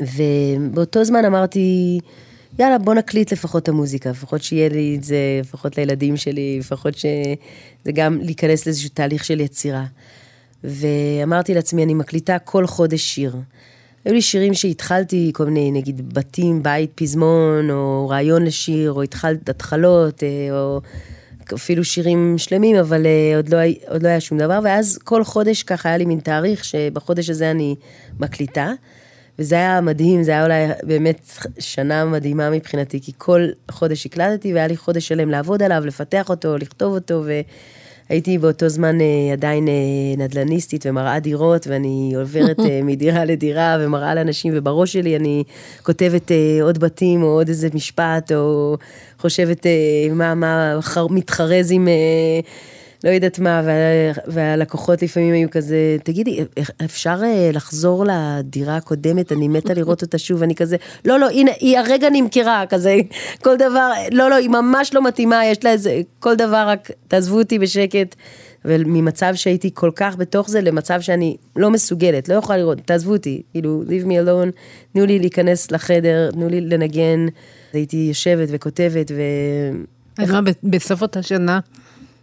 ובאותו 0.00 1.04
זמן 1.04 1.24
אמרתי, 1.24 2.00
יאללה, 2.58 2.78
בוא 2.78 2.94
נקליט 2.94 3.32
לפחות 3.32 3.62
את 3.62 3.68
המוזיקה, 3.68 4.10
לפחות 4.10 4.42
שיהיה 4.42 4.68
לי 4.68 4.96
את 4.98 5.04
זה, 5.04 5.16
לפחות 5.40 5.78
לילדים 5.78 6.16
שלי, 6.16 6.56
לפחות 6.60 6.98
שזה 6.98 7.92
גם 7.94 8.18
להיכנס 8.22 8.66
לאיזשהו 8.66 8.90
תהליך 8.94 9.24
של 9.24 9.40
יצירה. 9.40 9.84
ואמרתי 10.64 11.54
לעצמי, 11.54 11.84
אני 11.84 11.94
מקליטה 11.94 12.38
כל 12.38 12.66
חודש 12.66 13.02
שיר. 13.02 13.36
היו 14.04 14.14
לי 14.14 14.22
שירים 14.22 14.54
שהתחלתי, 14.54 15.30
כל 15.34 15.44
מיני, 15.44 15.70
נגיד, 15.70 16.14
בתים, 16.14 16.62
בית, 16.62 16.90
פזמון, 16.94 17.70
או 17.70 18.08
רעיון 18.08 18.44
לשיר, 18.44 18.92
או 18.92 19.02
התחלת 19.02 19.48
התחלות, 19.48 20.22
אה, 20.22 20.28
או 20.50 20.80
אפילו 21.54 21.84
שירים 21.84 22.34
שלמים, 22.38 22.76
אבל 22.76 23.06
אה, 23.06 23.36
עוד 23.36 23.48
לא, 23.48 23.58
עוד 23.88 24.02
לא 24.02 24.08
היה 24.08 24.20
שום 24.20 24.38
דבר. 24.38 24.60
ואז 24.64 24.98
כל 25.04 25.24
חודש 25.24 25.62
ככה 25.62 25.88
היה 25.88 25.98
לי 25.98 26.04
מין 26.04 26.20
תאריך, 26.20 26.64
שבחודש 26.64 27.30
הזה 27.30 27.50
אני 27.50 27.74
מקליטה. 28.20 28.72
וזה 29.38 29.54
היה 29.54 29.80
מדהים, 29.80 30.22
זה 30.22 30.30
היה 30.30 30.44
אולי 30.44 30.66
באמת 30.82 31.30
שנה 31.58 32.04
מדהימה 32.04 32.50
מבחינתי, 32.50 33.00
כי 33.00 33.12
כל 33.18 33.48
חודש 33.70 34.06
הקלטתי 34.06 34.54
והיה 34.54 34.66
לי 34.66 34.76
חודש 34.76 35.08
שלם 35.08 35.30
לעבוד 35.30 35.62
עליו, 35.62 35.82
לפתח 35.86 36.30
אותו, 36.30 36.56
לכתוב 36.58 36.94
אותו, 36.94 37.24
והייתי 38.10 38.38
באותו 38.38 38.68
זמן 38.68 39.00
אה, 39.00 39.32
עדיין 39.32 39.68
אה, 39.68 39.72
נדל"ניסטית 40.18 40.86
ומראה 40.86 41.20
דירות, 41.20 41.66
ואני 41.66 42.12
עוברת 42.16 42.60
אה, 42.60 42.80
מדירה 42.90 43.24
לדירה 43.24 43.76
ומראה 43.80 44.14
לאנשים, 44.14 44.52
ובראש 44.56 44.92
שלי 44.92 45.16
אני 45.16 45.44
כותבת 45.82 46.30
עוד 46.62 46.78
בתים 46.78 47.22
או 47.22 47.28
עוד 47.28 47.48
איזה 47.48 47.68
משפט, 47.74 48.32
או 48.32 48.76
חושבת 49.18 49.66
מה, 50.12 50.34
מה 50.34 50.78
מתחרז 51.10 51.72
עם... 51.72 51.88
לא 53.04 53.10
יודעת 53.10 53.38
מה, 53.38 53.62
והלקוחות 54.26 55.02
לפעמים 55.02 55.34
היו 55.34 55.50
כזה, 55.50 55.96
תגידי, 56.04 56.44
אפשר 56.84 57.20
אה, 57.24 57.50
לחזור 57.52 58.04
לדירה 58.06 58.76
הקודמת, 58.76 59.32
אני 59.32 59.48
מתה 59.48 59.74
לראות 59.74 60.02
אותה 60.02 60.18
שוב, 60.18 60.42
אני 60.42 60.54
כזה, 60.54 60.76
לא, 61.04 61.18
לא, 61.18 61.30
הנה, 61.30 61.50
היא 61.60 61.78
הרגע 61.78 62.08
נמכרה, 62.12 62.64
כזה, 62.68 62.96
כל 63.42 63.56
דבר, 63.56 63.90
לא, 64.12 64.30
לא, 64.30 64.34
היא 64.34 64.48
ממש 64.48 64.94
לא 64.94 65.02
מתאימה, 65.02 65.46
יש 65.46 65.64
לה 65.64 65.70
איזה, 65.70 66.00
כל 66.20 66.34
דבר, 66.34 66.64
רק 66.68 66.90
תעזבו 67.08 67.38
אותי 67.38 67.58
בשקט. 67.58 68.14
וממצב 68.66 69.34
שהייתי 69.34 69.70
כל 69.74 69.90
כך 69.96 70.16
בתוך 70.16 70.50
זה, 70.50 70.60
למצב 70.60 71.00
שאני 71.00 71.36
לא 71.56 71.70
מסוגלת, 71.70 72.28
לא 72.28 72.34
יכולה 72.34 72.58
לראות, 72.58 72.78
תעזבו 72.84 73.12
אותי, 73.12 73.42
כאילו, 73.52 73.82
leave 73.86 74.06
me 74.06 74.26
alone, 74.26 74.50
תנו 74.92 75.06
לי 75.06 75.18
להיכנס 75.18 75.70
לחדר, 75.70 76.30
תנו 76.30 76.48
לי 76.48 76.60
לנגן. 76.60 77.26
הייתי 77.72 77.96
יושבת 77.96 78.48
וכותבת 78.50 79.10
ו... 79.10 79.20
אז 80.18 80.30
מה, 80.30 80.40
בסוף 80.62 81.02
אותה 81.02 81.22
שנה 81.22 81.60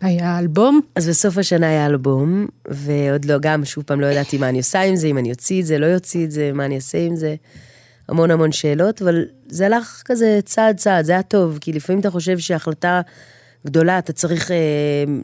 היה 0.02 0.40
אלבום? 0.40 0.82
אז 0.96 1.10
בסוף 1.10 1.38
השנה 1.38 1.68
היה 1.68 1.86
אלבום, 1.86 2.48
ועוד 2.68 3.26
לא, 3.26 3.38
גם 3.42 3.66
שוב 3.66 3.84
פעם 3.84 4.02
לא 4.02 4.08
ידעתי 4.08 4.38
מה 4.38 4.50
אני 4.50 4.58
עושה 4.58 4.82
עם 4.82 4.96
זה, 4.96 5.08
אם 5.08 5.18
אני 5.18 5.32
אוציא 5.32 5.62
את 5.62 5.66
זה, 5.66 5.78
לא 5.78 5.94
אוציא 5.94 6.26
את 6.26 6.32
זה, 6.32 6.52
מה 6.54 6.66
אני 6.66 6.76
אעשה 6.76 6.98
עם 6.98 7.16
זה. 7.16 7.36
המון 8.10 8.32
המון 8.32 8.52
שאלות, 8.52 9.02
אבל 9.02 9.26
זה 9.50 9.66
הלך 9.66 10.02
כזה 10.06 10.40
צעד 10.46 10.78
צעד, 10.78 11.06
זה 11.06 11.12
היה 11.12 11.24
טוב, 11.24 11.58
כי 11.62 11.74
לפעמים 11.74 12.00
אתה 12.00 12.10
חושב 12.10 12.40
שהחלטה 12.40 13.02
גדולה, 13.66 14.00
אתה 14.00 14.14
צריך 14.14 14.52
אה, 14.52 14.56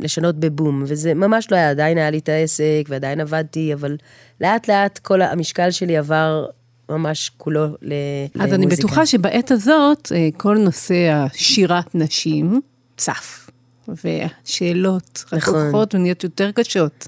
לשנות 0.02 0.36
בבום, 0.40 0.84
וזה 0.88 1.14
ממש 1.14 1.52
לא 1.52 1.58
היה, 1.58 1.70
עדיין 1.70 1.98
היה 1.98 2.10
לי 2.10 2.18
את 2.18 2.30
העסק, 2.30 2.84
ועדיין 2.88 3.22
עבדתי, 3.22 3.74
אבל 3.74 3.98
לאט 4.42 4.70
לאט 4.70 4.98
כל 4.98 5.22
המשקל 5.22 5.72
שלי 5.72 5.98
עבר 5.98 6.46
ממש 6.90 7.32
כולו 7.38 7.62
למוזיקה. 7.62 8.44
אז 8.44 8.54
אני 8.54 8.68
בטוחה 8.68 9.06
שבעת 9.06 9.52
הזאת, 9.52 10.12
אה, 10.16 10.30
כל 10.38 10.58
נושא 10.58 11.12
השירת 11.12 11.96
נשים 11.96 12.62
צף. 12.98 13.47
והשאלות 13.88 15.24
רק 15.28 15.34
נכון. 15.34 15.62
הולכות 15.62 15.96
ונהיות 15.96 16.24
יותר 16.24 16.52
קשות. 16.52 17.08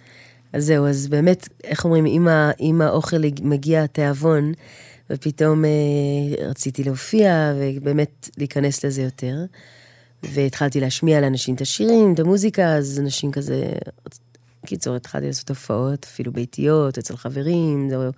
אז 0.54 0.66
זהו, 0.66 0.88
אז 0.88 1.08
באמת, 1.08 1.50
איך 1.64 1.86
אומרים, 1.86 2.06
אם, 2.06 2.28
ה, 2.28 2.52
אם 2.60 2.82
האוכל 2.82 3.18
מגיע 3.42 3.84
התיאבון, 3.84 4.54
ופתאום 5.10 5.66
אה, 5.66 6.46
רציתי 6.50 6.84
להופיע 6.84 7.54
ובאמת 7.56 8.30
להיכנס 8.38 8.86
לזה 8.86 9.02
יותר, 9.02 9.36
והתחלתי 10.24 10.80
להשמיע 10.80 11.22
לאנשים 11.22 11.56
את 11.56 11.62
השירים, 11.62 12.14
את 12.14 12.20
המוזיקה, 12.20 12.76
אז 12.76 13.00
אנשים 13.00 13.32
כזה, 13.32 13.72
קיצור, 14.66 14.96
התחלתי 14.96 15.28
לעשות 15.28 15.50
הופעות, 15.50 16.04
אפילו 16.04 16.32
ביתיות, 16.32 16.98
אצל 16.98 17.18
חברים, 17.18 17.90
זהו. 17.90 18.12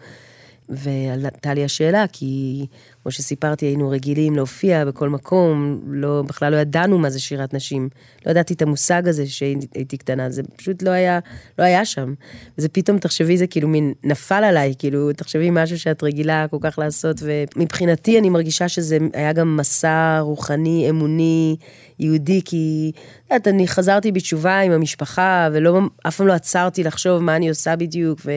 ועלתה 0.72 1.54
לי 1.54 1.64
השאלה, 1.64 2.06
כי 2.12 2.66
כמו 3.04 3.12
שסיפרתי, 3.12 3.66
היינו 3.66 3.90
רגילים 3.90 4.36
להופיע 4.36 4.86
בכל 4.86 5.10
מקום, 5.10 5.82
לא, 5.88 6.24
בכלל 6.28 6.52
לא 6.52 6.58
ידענו 6.58 6.98
מה 6.98 7.10
זה 7.10 7.20
שירת 7.20 7.54
נשים. 7.54 7.90
לא 8.26 8.32
ידעתי 8.32 8.54
את 8.54 8.62
המושג 8.62 9.08
הזה 9.08 9.28
שהייתי 9.28 9.98
קטנה, 9.98 10.30
זה 10.30 10.42
פשוט 10.56 10.84
לא 10.84 10.90
היה, 10.90 11.20
לא 11.60 11.64
היה 11.64 11.86
שם. 11.86 12.14
וזה 12.58 12.70
פתאום, 12.70 13.00
תחשבי, 13.00 13.38
זה 13.38 13.48
כאילו 13.48 13.68
מין 13.68 13.94
נפל 14.04 14.44
עליי, 14.44 14.74
כאילו, 14.80 15.14
תחשבי 15.14 15.50
משהו 15.52 15.80
שאת 15.80 16.04
רגילה 16.04 16.46
כל 16.48 16.58
כך 16.62 16.80
לעשות, 16.80 17.22
ומבחינתי 17.22 18.20
אני 18.20 18.30
מרגישה 18.30 18.70
שזה 18.70 18.98
היה 19.14 19.34
גם 19.34 19.58
מסע 19.58 20.20
רוחני, 20.20 20.90
אמוני, 20.90 21.56
יהודי, 22.00 22.42
כי, 22.46 22.92
את 22.96 23.32
יודעת, 23.32 23.48
אני 23.48 23.68
חזרתי 23.68 24.12
בתשובה 24.12 24.60
עם 24.60 24.72
המשפחה, 24.72 25.50
ואף 25.54 26.18
פעם 26.18 26.28
לא 26.28 26.34
עצרתי 26.34 26.84
לחשוב 26.84 27.24
מה 27.24 27.36
אני 27.36 27.50
עושה 27.50 27.76
בדיוק, 27.76 28.22
ו... 28.26 28.32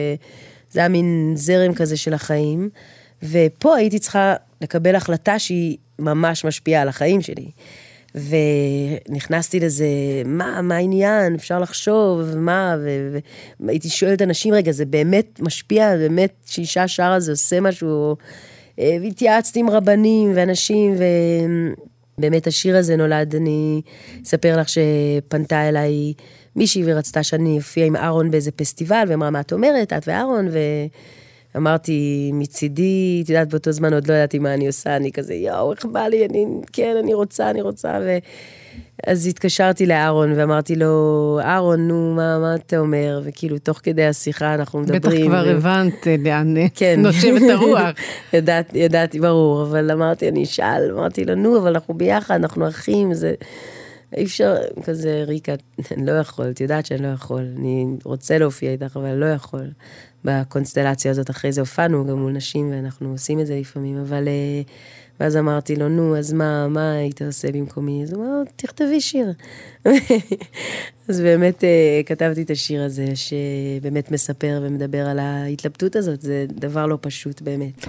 זה 0.75 0.79
היה 0.79 0.89
מין 0.89 1.33
זרם 1.35 1.73
כזה 1.73 1.97
של 1.97 2.13
החיים. 2.13 2.69
ופה 3.23 3.75
הייתי 3.75 3.99
צריכה 3.99 4.35
לקבל 4.61 4.95
החלטה 4.95 5.39
שהיא 5.39 5.77
ממש 5.99 6.45
משפיעה 6.45 6.81
על 6.81 6.87
החיים 6.87 7.21
שלי. 7.21 7.51
ונכנסתי 8.15 9.59
לזה, 9.59 9.85
מה, 10.25 10.61
מה 10.61 10.75
העניין, 10.75 11.35
אפשר 11.35 11.59
לחשוב, 11.59 12.37
מה, 12.37 12.75
והייתי 13.59 13.89
שואלת 13.89 14.21
אנשים, 14.21 14.53
רגע, 14.53 14.71
זה 14.71 14.85
באמת 14.85 15.39
משפיע, 15.39 15.97
באמת 15.97 16.33
שאישה 16.45 16.87
שרה 16.87 17.19
זה 17.19 17.31
עושה 17.31 17.59
משהו, 17.59 18.15
אה, 18.79 18.97
והתייעצתי 19.01 19.59
עם 19.59 19.69
רבנים 19.69 20.31
ואנשים, 20.35 20.95
ובאמת 22.17 22.47
השיר 22.47 22.77
הזה 22.77 22.95
נולד, 22.95 23.35
אני 23.35 23.81
אספר 24.23 24.57
לך 24.57 24.67
שפנתה 24.69 25.69
אליי 25.69 26.13
מישהי 26.55 26.83
ורצתה 26.85 27.23
שאני 27.23 27.57
אופיע 27.57 27.85
עם 27.85 27.95
אהרון 27.95 28.31
באיזה 28.31 28.51
פסטיבל, 28.51 29.03
ואמרה, 29.07 29.29
מה 29.29 29.39
את 29.39 29.53
אומרת, 29.53 29.93
את 29.93 30.07
ואהרון, 30.07 30.47
ואמרתי, 31.55 32.31
מצידי, 32.33 33.21
את 33.23 33.29
יודעת, 33.29 33.49
באותו 33.49 33.71
זמן 33.71 33.93
עוד 33.93 34.07
לא 34.07 34.13
ידעתי 34.13 34.39
מה 34.39 34.53
אני 34.53 34.67
עושה, 34.67 34.95
אני 34.95 35.11
כזה, 35.11 35.33
יואו, 35.33 35.71
איך 35.71 35.85
בא 35.85 36.07
לי, 36.07 36.25
אני, 36.25 36.45
כן, 36.73 36.95
אני 37.03 37.13
רוצה, 37.13 37.49
אני 37.49 37.61
רוצה, 37.61 37.99
ו... 38.01 38.17
אז 39.07 39.27
התקשרתי 39.27 39.85
לאהרון 39.85 40.33
ואמרתי 40.35 40.75
לו, 40.75 41.39
אהרון, 41.43 41.87
נו, 41.87 42.13
מה, 42.15 42.39
מה 42.39 42.55
אתה 42.55 42.77
אומר? 42.77 43.21
וכאילו, 43.23 43.57
תוך 43.57 43.79
כדי 43.83 44.05
השיחה 44.05 44.53
אנחנו 44.53 44.79
מדברים. 44.79 45.01
בטח 45.01 45.27
כבר 45.27 45.43
ו... 45.47 45.51
הבנת 45.51 46.07
לאן 46.19 46.55
כן. 46.75 46.99
נושבת 47.01 47.41
הרוח. 47.51 47.89
ידעת, 48.33 48.69
ידעתי, 48.73 49.19
ברור, 49.19 49.63
אבל 49.63 49.91
אמרתי, 49.91 50.29
אני 50.29 50.43
אשאל, 50.43 50.91
אמרתי 50.91 51.25
לו, 51.25 51.35
נו, 51.35 51.57
אבל 51.57 51.73
אנחנו 51.73 51.93
ביחד, 51.93 52.35
אנחנו 52.35 52.67
אחים, 52.67 53.13
זה... 53.13 53.33
אי 54.17 54.23
אפשר, 54.23 54.55
כזה, 54.83 55.23
ריקה, 55.27 55.53
אני 55.91 56.05
לא 56.11 56.11
יכול, 56.11 56.49
את 56.49 56.61
יודעת 56.61 56.85
שאני 56.85 57.03
לא 57.03 57.07
יכול, 57.07 57.45
אני 57.57 57.85
רוצה 58.03 58.37
להופיע 58.37 58.71
איתך, 58.71 58.97
אבל 58.97 59.13
לא 59.13 59.25
יכול. 59.25 59.69
בקונסטלציה 60.25 61.11
הזאת, 61.11 61.29
אחרי 61.29 61.51
זה 61.51 61.61
הופענו 61.61 62.05
גם 62.05 62.19
מול 62.19 62.31
נשים, 62.31 62.71
ואנחנו 62.71 63.11
עושים 63.11 63.39
את 63.39 63.47
זה 63.47 63.55
לפעמים, 63.55 63.97
אבל... 63.97 64.27
אה, 64.27 64.61
ואז 65.19 65.37
אמרתי 65.37 65.75
לו, 65.75 65.89
נו, 65.89 66.17
אז 66.17 66.33
מה, 66.33 66.67
מה 66.67 66.91
היית 66.91 67.21
עושה 67.21 67.51
במקומי? 67.51 68.03
אז 68.03 68.13
הוא 68.13 68.25
אמר, 68.25 68.43
תכתבי 68.55 69.01
שיר. 69.01 69.33
אז 71.09 71.21
באמת 71.21 71.63
אה, 71.63 72.01
כתבתי 72.05 72.41
את 72.41 72.49
השיר 72.49 72.83
הזה, 72.83 73.05
שבאמת 73.15 74.11
מספר 74.11 74.61
ומדבר 74.63 75.05
על 75.07 75.19
ההתלבטות 75.19 75.95
הזאת, 75.95 76.21
זה 76.21 76.45
דבר 76.49 76.85
לא 76.85 76.97
פשוט 77.01 77.41
באמת. 77.41 77.87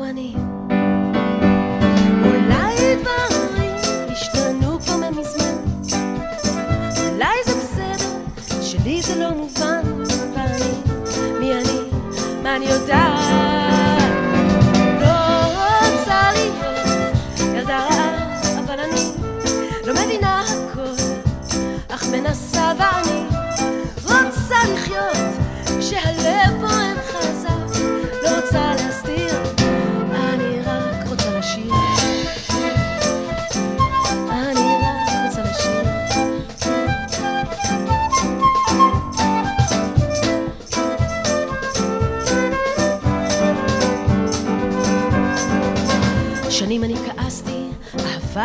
אני. 0.00 0.34
אולי 2.24 2.96
דברים 2.96 3.76
השתנו 4.12 4.80
כבר 4.80 5.10
מזמן, 5.10 5.56
אולי 7.12 7.36
זה 7.46 7.52
בסדר, 7.54 8.10
שלי 8.62 9.02
זה 9.02 9.20
לא 9.20 9.30
מובן, 9.34 9.82
ואני, 10.34 10.72
מי 11.40 11.52
אני, 11.54 11.80
מה 12.42 12.56
אני 12.56 12.66
יודעת? 12.66 13.05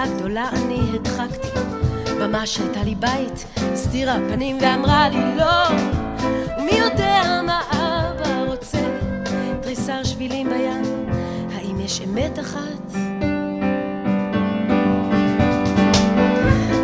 אהבה 0.01 0.15
גדולה 0.15 0.49
אני 0.49 0.79
הדחקתי. 0.93 1.47
במה 2.21 2.45
שהייתה 2.45 2.83
לי 2.83 2.95
בית, 2.95 3.45
הסתירה 3.73 4.17
פנים 4.29 4.57
ואמרה 4.61 5.09
לי 5.09 5.35
לא. 5.37 5.67
ומי 6.57 6.71
יודע 6.71 7.41
מה 7.45 7.61
אבא 7.71 8.51
רוצה? 8.51 8.79
תריסר 9.61 10.03
שבילים 10.03 10.49
בים, 10.49 11.09
האם 11.55 11.79
יש 11.79 12.01
אמת 12.01 12.39
אחת? 12.39 12.93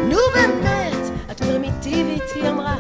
נו 0.09 0.17
באמת, 0.36 1.12
את 1.31 1.41
פרימיטיבית, 1.41 2.24
היא 2.36 2.50
אמרה. 2.50 2.75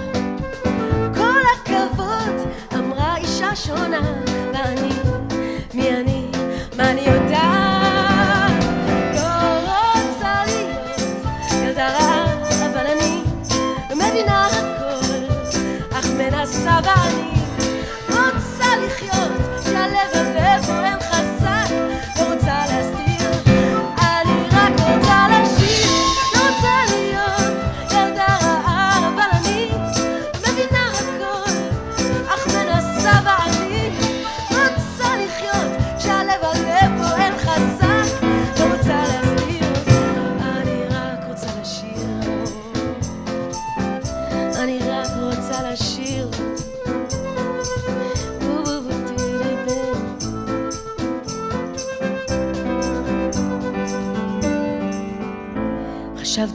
כל 1.15 1.41
הכבוד, 1.55 2.35
אמרה 2.77 3.17
אישה 3.17 3.55
שונה, 3.55 4.01
ואני, 4.53 4.96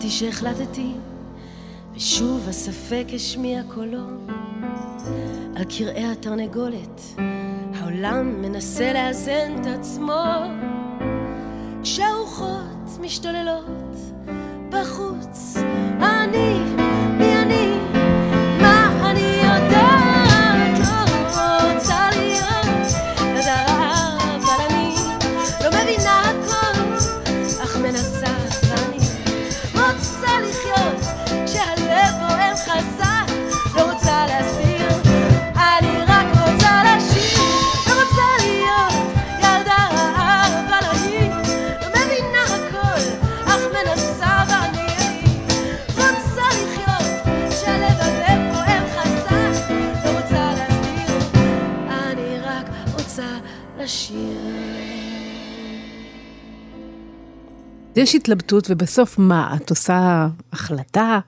חשבתי 0.02 0.16
שהחלטתי, 0.16 0.92
ושוב 1.94 2.48
הספק 2.48 3.04
השמיע 3.14 3.62
קולו. 3.74 4.06
על 5.56 5.64
קרעי 5.64 6.04
התרנגולת, 6.04 7.00
העולם 7.74 8.42
מנסה 8.42 8.92
לאזן 8.92 9.56
את 9.60 9.66
עצמו. 9.66 10.24
כשהרוחות 11.82 12.98
משתוללות 13.00 13.81
יש 58.02 58.14
התלבטות, 58.14 58.66
ובסוף 58.70 59.18
מה? 59.18 59.56
את 59.56 59.70
עושה 59.70 60.28
החלטה, 60.52 61.18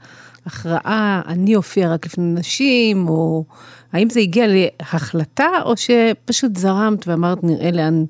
הכרעה, 0.46 1.22
אני 1.26 1.56
אופיע 1.56 1.92
רק 1.92 2.06
לפני 2.06 2.40
נשים, 2.40 3.08
או 3.08 3.44
האם 3.92 4.10
זה 4.10 4.20
הגיע 4.20 4.46
להחלטה, 4.48 5.48
או 5.64 5.74
שפשוט 5.76 6.56
זרמת 6.56 7.08
ואמרת, 7.08 7.44
נראה 7.44 7.70
לאן... 7.70 8.04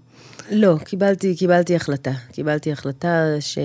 לא, 0.50 0.77
קיבלתי, 0.85 1.37
קיבלתי 1.37 1.77
החלטה. 1.77 2.12
קיבלתי 2.33 2.72
החלטה 2.72 3.37
ש... 3.40 3.59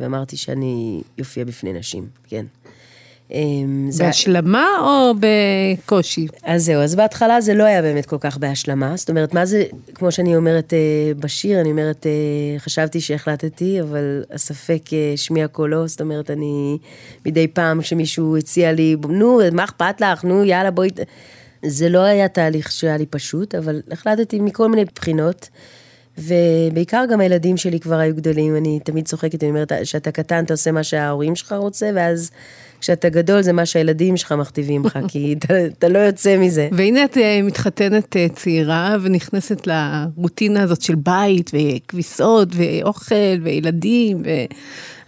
ואמרתי 0.00 0.36
שאני 0.36 1.02
אופיע 1.18 1.44
בפני 1.44 1.72
נשים, 1.72 2.06
כן. 2.28 2.46
אמ, 3.34 3.86
זה- 3.90 4.04
בהשלמה 4.04 4.66
או 4.80 5.14
בקושי? 5.20 6.26
אז 6.44 6.64
זהו, 6.64 6.80
אז 6.82 6.94
בהתחלה 6.94 7.40
זה 7.40 7.54
לא 7.54 7.64
היה 7.64 7.82
באמת 7.82 8.06
כל 8.06 8.16
כך 8.20 8.38
בהשלמה. 8.38 8.92
זאת 8.96 9.10
אומרת, 9.10 9.34
מה 9.34 9.46
זה, 9.46 9.64
כמו 9.94 10.12
שאני 10.12 10.36
אומרת 10.36 10.72
אה, 10.74 10.78
בשיר, 11.16 11.60
אני 11.60 11.70
אומרת, 11.70 12.06
אה, 12.06 12.58
חשבתי 12.58 13.00
שהחלטתי, 13.00 13.80
אבל 13.80 14.24
הספק 14.30 14.82
אה, 14.92 15.10
השמיע 15.14 15.48
קולו, 15.48 15.88
זאת 15.88 16.00
אומרת, 16.00 16.30
אני 16.30 16.78
מדי 17.26 17.48
פעם 17.48 17.82
שמישהו 17.82 18.36
הציע 18.36 18.72
לי, 18.72 18.96
נו, 19.08 19.40
מה 19.52 19.64
אכפת 19.64 20.00
לך, 20.00 20.24
נו, 20.24 20.44
יאללה, 20.44 20.70
בואי... 20.70 20.90
ת-" 20.90 21.00
זה 21.66 21.88
לא 21.88 21.98
היה 22.02 22.28
תהליך 22.28 22.72
שהיה 22.72 22.96
לי 22.96 23.06
פשוט, 23.06 23.54
אבל 23.54 23.82
החלטתי 23.90 24.40
מכל 24.40 24.68
מיני 24.68 24.84
בחינות. 24.94 25.48
ובעיקר 26.18 27.04
גם 27.10 27.20
הילדים 27.20 27.56
שלי 27.56 27.80
כבר 27.80 27.98
היו 27.98 28.14
גדולים, 28.14 28.56
אני 28.56 28.80
תמיד 28.84 29.08
צוחקת, 29.08 29.42
אני 29.42 29.50
אומרת, 29.50 29.72
כשאתה 29.82 30.10
קטן 30.10 30.44
אתה 30.44 30.54
עושה 30.54 30.72
מה 30.72 30.82
שההורים 30.82 31.36
שלך 31.36 31.52
רוצה, 31.52 31.90
ואז 31.94 32.30
כשאתה 32.82 33.08
גדול 33.08 33.42
זה 33.42 33.52
מה 33.52 33.66
שהילדים 33.66 34.16
שלך 34.16 34.32
מכתיבים 34.32 34.84
לך, 34.84 34.98
כי 35.08 35.34
אתה, 35.38 35.54
אתה 35.66 35.88
לא 35.88 35.98
יוצא 35.98 36.36
מזה. 36.38 36.68
והנה 36.72 37.04
את 37.04 37.18
אה, 37.18 37.40
מתחתנת 37.42 38.16
אה, 38.16 38.26
צעירה 38.34 38.96
ונכנסת 39.02 39.66
לרוטינה 39.66 40.62
הזאת 40.62 40.82
של 40.82 40.94
בית 40.94 41.50
וכביסות 41.54 42.48
ואוכל 42.52 43.14
וילדים 43.42 44.22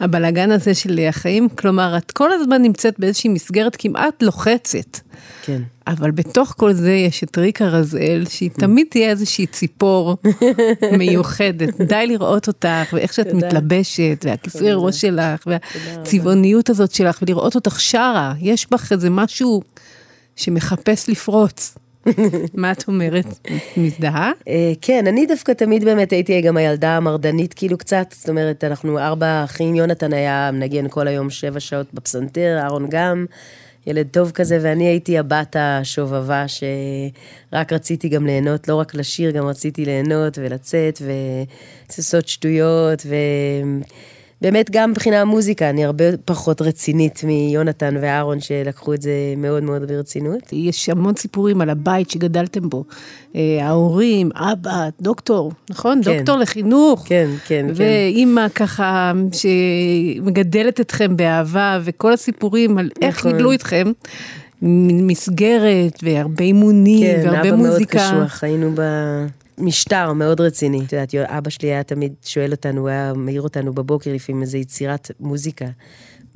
והבלגן 0.00 0.50
הזה 0.50 0.74
של 0.74 1.00
החיים. 1.08 1.48
כלומר, 1.48 1.96
את 1.96 2.10
כל 2.10 2.32
הזמן 2.32 2.62
נמצאת 2.62 2.98
באיזושהי 2.98 3.30
מסגרת 3.30 3.76
כמעט 3.78 4.22
לוחצת. 4.22 4.98
כן. 5.42 5.62
אבל 5.86 6.10
בתוך 6.10 6.54
כל 6.56 6.72
זה 6.72 6.92
יש 6.92 7.24
את 7.24 7.38
ריקה 7.38 7.66
רזאל, 7.66 8.24
שהיא 8.28 8.50
תמיד 8.50 8.86
תהיה 8.90 9.10
איזושהי 9.10 9.46
ציפור 9.46 10.16
מיוחדת. 10.98 11.80
די 11.80 12.06
לראות 12.06 12.48
אותך, 12.48 12.92
ואיך 12.92 13.12
שאת. 13.12 13.34
מתלבשת, 13.34 14.24
והכיסוי 14.28 14.68
ראש 14.72 15.00
שלך, 15.00 15.46
והצבעוניות 15.46 16.70
הזאת 16.70 16.92
שלך, 16.92 17.18
ולראות 17.22 17.54
אותך 17.54 17.80
שרה. 17.80 18.34
יש 18.40 18.66
בך 18.70 18.92
איזה 18.92 19.10
משהו 19.10 19.62
שמחפש 20.36 21.08
לפרוץ. 21.08 21.74
מה 22.54 22.72
את 22.72 22.88
אומרת? 22.88 23.26
מזדהה? 23.76 24.32
אה, 24.48 24.72
כן, 24.80 25.06
אני 25.06 25.26
דווקא 25.26 25.52
תמיד 25.52 25.84
באמת 25.84 26.12
הייתי 26.12 26.40
גם 26.40 26.56
הילדה 26.56 26.96
המרדנית 26.96 27.54
כאילו 27.54 27.78
קצת, 27.78 28.14
זאת 28.18 28.28
אומרת, 28.28 28.64
אנחנו 28.64 28.98
ארבע 28.98 29.44
אחים, 29.44 29.74
יונתן 29.74 30.12
היה 30.12 30.50
מנגן 30.52 30.88
כל 30.88 31.08
היום 31.08 31.30
שבע 31.30 31.60
שעות 31.60 31.86
בפסנתר, 31.94 32.58
אהרון 32.62 32.86
גם, 32.90 33.26
ילד 33.86 34.06
טוב 34.10 34.30
כזה, 34.30 34.58
ואני 34.62 34.84
הייתי 34.84 35.18
הבת 35.18 35.56
השובבה 35.58 36.44
שרק 36.48 37.72
רציתי 37.72 38.08
גם 38.08 38.26
ליהנות, 38.26 38.68
לא 38.68 38.74
רק 38.74 38.94
לשיר, 38.94 39.30
גם 39.30 39.46
רציתי 39.46 39.84
ליהנות 39.84 40.38
ולצאת 40.38 41.02
ולעשות 41.02 42.28
שטויות, 42.28 43.02
ו... 43.06 43.14
באמת 44.44 44.70
גם 44.70 44.90
מבחינה 44.90 45.20
המוזיקה, 45.20 45.70
אני 45.70 45.84
הרבה 45.84 46.04
פחות 46.24 46.62
רצינית 46.62 47.24
מיונתן 47.24 47.94
ואהרון 48.00 48.40
שלקחו 48.40 48.94
את 48.94 49.02
זה 49.02 49.10
מאוד 49.36 49.62
מאוד 49.62 49.82
ברצינות. 49.82 50.42
יש 50.52 50.88
המון 50.88 51.16
סיפורים 51.16 51.60
על 51.60 51.70
הבית 51.70 52.10
שגדלתם 52.10 52.68
בו. 52.68 52.84
אה, 53.36 53.58
ההורים, 53.60 54.30
אבא, 54.34 54.88
דוקטור, 55.00 55.52
נכון? 55.70 56.00
כן. 56.04 56.16
דוקטור 56.16 56.38
לחינוך. 56.38 57.04
כן, 57.06 57.28
כן, 57.46 57.66
כן. 57.68 57.72
ואימא 57.74 58.48
ככה 58.48 59.12
שמגדלת 59.32 60.80
אתכם 60.80 61.16
באהבה, 61.16 61.78
וכל 61.84 62.12
הסיפורים 62.12 62.78
על 62.78 62.90
איך 63.02 63.18
נכון. 63.18 63.32
גידלו 63.32 63.52
אתכם. 63.52 63.92
מסגרת 64.62 65.98
והרבה 66.02 66.44
אימונים 66.44 67.16
כן, 67.16 67.20
והרבה 67.24 67.40
אבא 67.40 67.56
מאוד 67.56 67.70
מוזיקה. 67.70 67.98
קשוח, 67.98 68.44
היינו 68.44 68.70
במשטר 69.58 70.12
מאוד 70.12 70.40
רציני. 70.40 70.80
את 70.84 70.92
יודעת, 70.92 71.14
אבא 71.14 71.50
שלי 71.50 71.68
היה 71.68 71.82
תמיד 71.82 72.14
שואל 72.24 72.50
אותנו, 72.50 72.80
הוא 72.80 72.88
היה 72.88 73.12
מעיר 73.16 73.42
אותנו 73.42 73.72
בבוקר 73.74 74.12
לפעמים 74.12 74.42
איזה 74.42 74.58
יצירת 74.58 75.10
מוזיקה. 75.20 75.66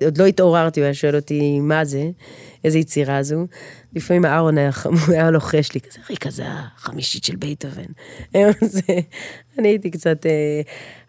עוד 0.04 0.18
לא 0.18 0.26
התעוררתי, 0.26 0.81
הוא 0.81 0.85
היה 0.85 0.94
שואל 0.94 1.16
אותי 1.16 1.61
מה 1.61 1.85
זה, 1.85 2.11
איזה 2.64 2.78
יצירה 2.78 3.22
זו. 3.22 3.46
לפעמים 3.94 4.24
אהרון 4.24 4.59
היה, 4.59 4.70
היה 5.09 5.31
לוחש 5.31 5.72
לי 5.72 5.81
כזה, 5.81 5.98
ריקה 6.11 6.31
זה 6.31 6.44
החמישית 6.46 7.24
של 7.24 7.37
בייטהובן. 7.37 7.83
אני 9.59 9.68
הייתי 9.68 9.90
קצת... 9.90 10.26
אה, 10.26 10.61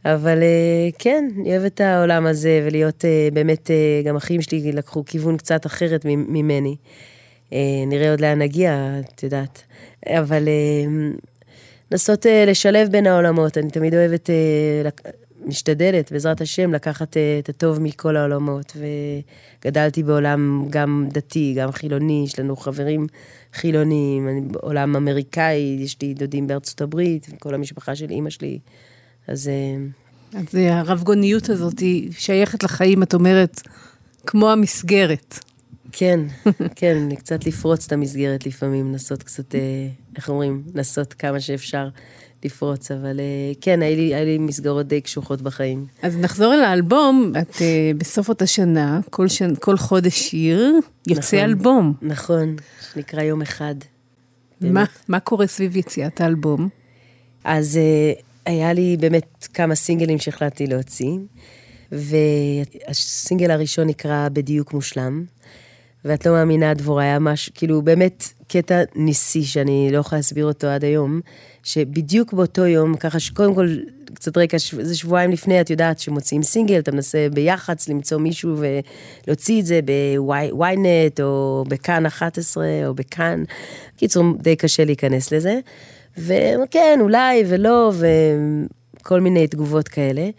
אבל 0.06 0.38
אה, 0.44 0.90
כן, 1.00 1.30
אני 1.40 1.58
אוהבת 1.58 1.74
את 1.74 1.82
העולם 1.82 2.26
הזה, 2.26 2.64
ולהיות 2.68 3.06
אה, 3.06 3.30
באמת, 3.34 3.72
גם 4.06 4.16
אחים 4.16 4.42
שלי 4.42 4.72
לקחו 4.72 5.06
כיוון 5.06 5.38
קצת 5.38 5.66
אחרת 5.66 6.06
ממ- 6.06 6.34
ממני. 6.34 6.76
אה, 7.54 7.58
נראה 7.88 8.12
עוד 8.12 8.22
לאן 8.22 8.40
נגיע, 8.40 9.00
את 9.00 9.24
יודעת. 9.24 9.64
אבל 10.08 10.48
לנסות 11.92 12.26
אה, 12.26 12.46
לשלב 12.48 12.90
בין 12.92 13.08
העולמות, 13.08 13.58
אני 13.58 13.72
תמיד 13.72 13.94
אוהבת, 13.94 14.30
אה, 14.30 14.36
לק- 14.84 15.02
משתדלת, 15.46 16.12
בעזרת 16.12 16.42
השם, 16.42 16.74
לקחת 16.74 17.18
אה, 17.18 17.40
את 17.40 17.50
הטוב 17.50 17.80
מכל 17.82 18.18
העולמות. 18.18 18.78
וגדלתי 19.62 20.04
בעולם 20.04 20.66
גם 20.70 21.06
דתי, 21.12 21.54
גם 21.58 21.72
חילוני, 21.72 22.24
יש 22.28 22.40
לנו 22.40 22.56
חברים 22.56 23.08
חילונים, 23.54 24.28
אני 24.30 24.42
בעולם 24.42 24.96
אמריקאי, 24.96 25.78
יש 25.80 26.02
לי 26.02 26.14
דודים 26.14 26.48
בארצות 26.48 26.82
הברית, 26.82 27.28
כל 27.40 27.54
המשפחה 27.54 27.96
של 27.96 28.10
אימא 28.10 28.30
שלי. 28.30 28.60
אז 29.28 29.48
אה, 29.48 29.78
אז 30.40 30.56
הרבגוניות 30.56 31.50
הזאת 31.50 31.80
היא 31.80 32.12
שייכת 32.18 32.64
לחיים, 32.64 33.04
את 33.04 33.14
אומרת, 33.14 33.62
כמו 34.26 34.52
המסגרת. 34.52 35.40
כן, 35.92 36.20
כן, 36.76 37.16
קצת 37.16 37.46
לפרוץ 37.46 37.86
את 37.86 37.92
המסגרת 37.92 38.46
לפעמים, 38.46 38.92
לנסות 38.92 39.24
קצת, 39.24 39.56
אה, 39.56 39.60
איך 40.16 40.30
אומרים, 40.30 40.64
לנסות 40.76 41.14
כמה 41.14 41.40
שאפשר 41.40 41.88
לפרוץ, 42.44 42.92
אבל 42.92 43.20
אה, 43.20 43.54
כן, 43.62 43.82
היה 43.82 43.96
לי, 43.96 44.16
היה 44.16 44.24
לי 44.24 44.38
מסגרות 44.38 44.88
די 44.88 45.02
קשוחות 45.02 45.42
בחיים. 45.42 45.86
אז 46.02 46.18
נחזור 46.18 46.54
אל 46.54 46.64
האלבום, 46.64 47.34
את 47.42 47.56
uh, 47.56 47.62
בסוף 47.98 48.30
אותה 48.30 48.48
שנה, 48.48 49.00
כל, 49.10 49.28
שנ, 49.28 49.56
כל 49.56 49.78
חודש 49.78 50.20
שיר, 50.30 50.74
יוצא 51.08 51.38
נכון. 51.38 51.50
אלבום. 51.50 51.94
נכון, 52.02 52.56
שנקרא 52.94 53.22
יום 53.22 53.42
אחד. 53.42 53.76
מה, 54.62 54.84
מה 55.08 55.20
קורה 55.20 55.48
סביב 55.48 55.78
יציאת 55.78 56.22
האלבום? 56.22 56.70
אז 57.44 57.78
אה, 57.78 58.14
היה 58.46 58.74
לי 58.74 58.98
באמת 59.00 59.48
כמה 59.54 59.76
סינגלים 59.76 60.20
שהחלטתי 60.20 60.68
להוציא, 60.68 61.12
והסינגל 61.92 63.52
הראשון 63.52 63.88
נקרא 63.88 64.30
בדיוק 64.34 64.74
מושלם, 64.74 65.26
ואת 66.06 66.26
לא 66.26 66.32
מאמינה, 66.32 66.74
דבורה, 66.74 67.04
היה 67.04 67.20
משהו, 67.20 67.52
כאילו 67.56 67.82
באמת 67.82 68.24
קטע 68.48 68.82
ניסי 68.96 69.44
שאני 69.44 69.90
לא 69.92 69.98
יכולה 69.98 70.20
להסביר 70.20 70.46
אותו 70.46 70.68
עד 70.68 70.84
היום, 70.84 71.20
שבדיוק 71.64 72.34
באותו 72.34 72.66
יום, 72.66 72.98
ככה 72.98 73.20
שקודם 73.20 73.56
כל, 73.56 73.68
קצת 74.14 74.38
רקע, 74.38 74.58
זה 74.82 74.96
שבועיים 74.96 75.32
לפני, 75.32 75.62
את 75.62 75.70
יודעת, 75.70 76.00
שמוציאים 76.00 76.44
סינגל, 76.44 76.80
אתה 76.80 76.92
מנסה 76.92 77.28
ביח"צ 77.34 77.90
למצוא 77.90 78.18
מישהו 78.18 78.58
ולהוציא 78.58 79.60
את 79.60 79.66
זה 79.66 79.80
בוויינט, 79.86 81.20
או 81.22 81.64
בכאן 81.68 82.06
11, 82.06 82.66
או 82.86 82.94
בכאן. 82.94 83.44
קיצור, 83.98 84.26
די 84.42 84.56
קשה 84.56 84.86
להיכנס 84.86 85.34
לזה. 85.34 85.60
וכן, 86.18 86.98
אולי 87.02 87.44
ולא, 87.48 87.92
וכל 89.02 89.20
מיני 89.20 89.48
תגובות 89.48 89.88
כאלה. 89.88 90.30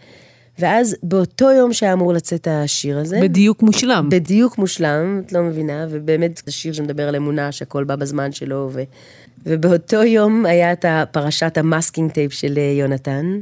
ואז 0.59 0.95
באותו 1.03 1.51
יום 1.51 1.73
שהיה 1.73 1.93
אמור 1.93 2.13
לצאת 2.13 2.47
השיר 2.51 2.97
הזה, 2.97 3.19
בדיוק 3.21 3.63
מושלם. 3.63 4.07
בדיוק 4.11 4.57
מושלם, 4.57 5.21
את 5.25 5.31
לא 5.31 5.43
מבינה, 5.43 5.85
ובאמת 5.89 6.41
זה 6.45 6.51
שיר 6.51 6.73
שמדבר 6.73 7.07
על 7.07 7.15
אמונה, 7.15 7.51
שהכל 7.51 7.83
בא 7.83 7.95
בזמן 7.95 8.31
שלו, 8.31 8.69
ו... 8.71 8.83
ובאותו 9.45 10.03
יום 10.03 10.45
היה 10.45 10.71
את 10.71 10.85
הפרשת 10.87 11.57
ה 11.57 11.64
masking 11.64 12.11
tape 12.11 12.33
של 12.33 12.57
אה, 12.57 12.73
יונתן, 12.79 13.39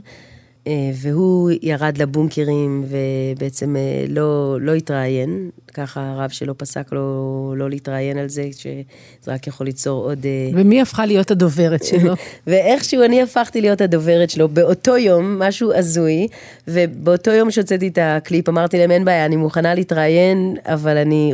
והוא 0.94 1.52
ירד 1.62 1.98
לבונקרים 1.98 2.86
ובעצם 2.88 3.76
אה, 3.76 4.06
לא, 4.08 4.58
לא 4.62 4.74
התראיין, 4.74 5.50
ככה 5.74 6.10
הרב 6.10 6.30
שלו 6.30 6.58
פסק 6.58 6.92
לו 6.92 7.54
לא 7.58 7.70
להתראיין 7.70 8.18
על 8.18 8.30
זה, 8.30 8.50
שזה 8.58 8.82
רק 9.28 9.48
יכול 9.48 9.66
ליצור 9.66 10.04
עוד... 10.04 10.26
אה, 10.26 10.50
ומי 10.54 10.82
הפכה 10.82 11.06
להיות 11.06 11.32
הדוברת 11.32 11.84
שלו? 11.84 12.14
ואיכשהו 12.48 13.04
אני 13.04 13.22
הפכתי 13.22 13.62
להיות 13.62 13.82
הדוברת 13.82 14.30
שלו 14.30 14.50
באותו 14.50 14.98
יום, 14.98 15.40
משהו 15.40 15.74
הזוי, 15.74 16.28
ובאותו 16.68 17.32
יום 17.32 17.52
שהוצאתי 17.52 17.88
את 17.88 17.98
הקליפ 18.02 18.50
אמרתי 18.50 18.78
להם 18.78 18.92
אין 18.92 19.06
בעיה, 19.06 19.26
אני 19.26 19.36
מוכנה 19.36 19.74
להתראיין, 19.74 20.56
אבל 20.66 20.98
אני, 20.98 21.34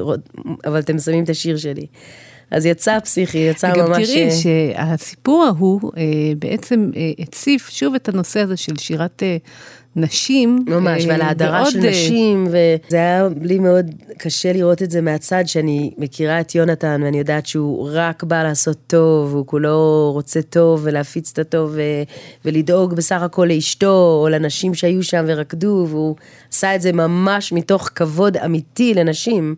אבל 0.65 0.79
אתם 0.79 0.99
שמים 0.99 1.23
את 1.23 1.29
השיר 1.29 1.57
שלי. 1.57 1.85
אז 2.51 2.65
יצא 2.65 2.99
פסיכי, 2.99 3.37
יצא 3.37 3.71
וגם 3.73 3.89
ממש... 3.89 4.09
תראי 4.09 4.23
אה, 4.23 4.31
שהסיפור 4.31 5.43
ההוא 5.43 5.91
אה, 5.97 6.03
בעצם 6.39 6.91
אה, 6.95 7.11
הציף 7.19 7.69
שוב 7.69 7.95
את 7.95 8.09
הנושא 8.09 8.39
הזה 8.39 8.57
של 8.57 8.75
שירת 8.77 9.23
אה, 9.23 9.37
נשים. 9.95 10.65
ממש, 10.67 11.03
אה, 11.05 11.09
ועל 11.09 11.21
ההדרה 11.21 11.71
של 11.71 11.85
אה, 11.85 11.89
נשים, 11.89 12.47
וזה 12.47 12.97
היה 12.97 13.27
לי 13.41 13.59
מאוד 13.59 13.85
קשה 14.17 14.53
לראות 14.53 14.81
את 14.81 14.91
זה 14.91 15.01
מהצד, 15.01 15.43
שאני 15.45 15.91
מכירה 15.97 16.39
את 16.39 16.55
יונתן, 16.55 17.01
ואני 17.03 17.17
יודעת 17.17 17.45
שהוא 17.45 17.89
רק 17.93 18.23
בא 18.23 18.43
לעשות 18.43 18.77
טוב, 18.87 19.33
הוא 19.33 19.45
כולו 19.47 20.11
רוצה 20.13 20.41
טוב, 20.41 20.81
ולהפיץ 20.83 21.31
את 21.31 21.39
הטוב, 21.39 21.71
ו- 21.73 22.03
ולדאוג 22.45 22.93
בסך 22.93 23.21
הכל 23.21 23.45
לאשתו, 23.49 24.19
או 24.21 24.29
לנשים 24.29 24.73
שהיו 24.73 25.03
שם 25.03 25.25
ורקדו, 25.27 25.87
והוא 25.89 26.15
עשה 26.51 26.75
את 26.75 26.81
זה 26.81 26.91
ממש 26.91 27.53
מתוך 27.53 27.89
כבוד 27.95 28.37
אמיתי 28.37 28.93
לנשים. 28.93 29.55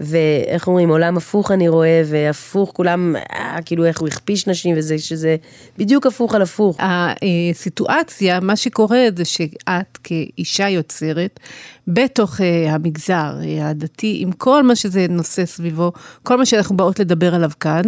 ואיך 0.00 0.68
אומרים, 0.68 0.88
עולם 0.88 1.16
הפוך 1.16 1.50
אני 1.50 1.68
רואה, 1.68 2.02
והפוך 2.06 2.70
כולם, 2.74 3.16
אה, 3.16 3.58
כאילו 3.64 3.84
איך 3.84 4.00
הוא 4.00 4.08
הכפיש 4.08 4.46
נשים, 4.46 4.74
וזה, 4.78 4.98
שזה 4.98 5.36
בדיוק 5.78 6.06
הפוך 6.06 6.34
על 6.34 6.42
הפוך. 6.42 6.78
הסיטואציה, 6.80 8.40
מה 8.40 8.56
שקורה 8.56 9.00
זה 9.16 9.24
שאת 9.24 9.98
כאישה 10.04 10.68
יוצרת, 10.68 11.40
בתוך 11.88 12.40
אה, 12.40 12.74
המגזר 12.74 13.32
אה, 13.44 13.68
הדתי, 13.68 14.18
עם 14.20 14.32
כל 14.32 14.62
מה 14.62 14.76
שזה 14.76 15.06
נושא 15.08 15.46
סביבו, 15.46 15.92
כל 16.22 16.36
מה 16.36 16.46
שאנחנו 16.46 16.76
באות 16.76 16.98
לדבר 16.98 17.34
עליו 17.34 17.50
כאן, 17.60 17.82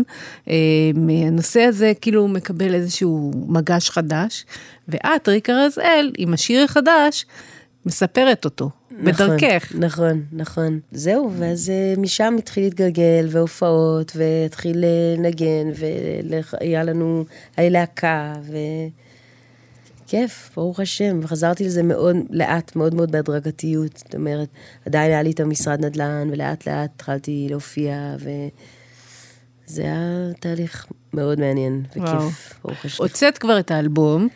אה, 0.49 0.55
הנושא 1.27 1.61
הזה 1.61 1.93
כאילו 2.01 2.29
מקבל 2.29 2.75
איזשהו 2.75 3.33
מגש 3.49 3.91
חדש, 3.91 4.45
ואת, 4.89 5.29
ריקה 5.29 5.53
רזאל, 5.53 6.13
עם 6.19 6.35
השיר 6.35 6.65
החדש, 6.65 7.27
מספרת 7.87 8.45
אותו, 8.45 8.71
בדרכך. 9.05 9.73
נכון, 9.75 9.85
נכון, 9.85 10.23
נכון. 10.33 10.81
זהו, 10.93 11.33
ואז 11.39 11.71
אה, 11.71 11.95
משם 11.99 12.35
התחיל 12.39 12.65
להתגלגל, 12.65 13.27
והופעות, 13.31 14.13
והתחיל 14.17 14.85
לנגן, 14.85 15.71
והיה 16.61 16.83
לנו, 16.83 17.25
היה 17.57 17.71
להקה, 17.71 18.35
ו... 18.43 18.57
כיף, 20.07 20.51
ברוך 20.57 20.81
השם, 20.81 21.21
וחזרתי 21.23 21.65
לזה 21.65 21.83
מאוד 21.83 22.17
לאט, 22.31 22.77
מאוד 22.77 22.95
מאוד 22.95 23.13
בהדרגתיות. 23.13 23.97
זאת 23.97 24.15
אומרת, 24.15 24.49
עדיין 24.87 25.11
היה 25.11 25.23
לי 25.23 25.31
את 25.31 25.41
המשרד 25.41 25.85
נדל"ן, 25.85 26.29
ולאט 26.33 26.69
לאט 26.69 26.91
התחלתי 26.95 27.47
להופיע, 27.51 28.17
וזה 29.69 29.83
היה 29.83 30.33
תהליך 30.41 30.87
מאוד 31.15 31.41
מעניין. 31.41 31.83
וכיף, 31.91 32.61
ברוך 32.65 32.85
השם. 32.85 33.03
הוצאת 33.03 33.39
כבר 33.39 33.59
את 33.59 33.71
האלבום, 33.71 34.29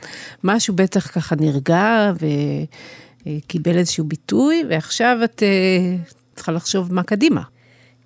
משהו 0.44 0.74
בטח 0.74 1.06
ככה 1.06 1.36
נרגע 1.36 2.12
וקיבל 3.26 3.78
איזשהו 3.78 4.04
ביטוי, 4.04 4.64
ועכשיו 4.70 5.18
את 5.24 5.42
אה, 5.42 5.96
צריכה 6.34 6.52
לחשוב 6.52 6.94
מה 6.94 7.02
קדימה. 7.02 7.42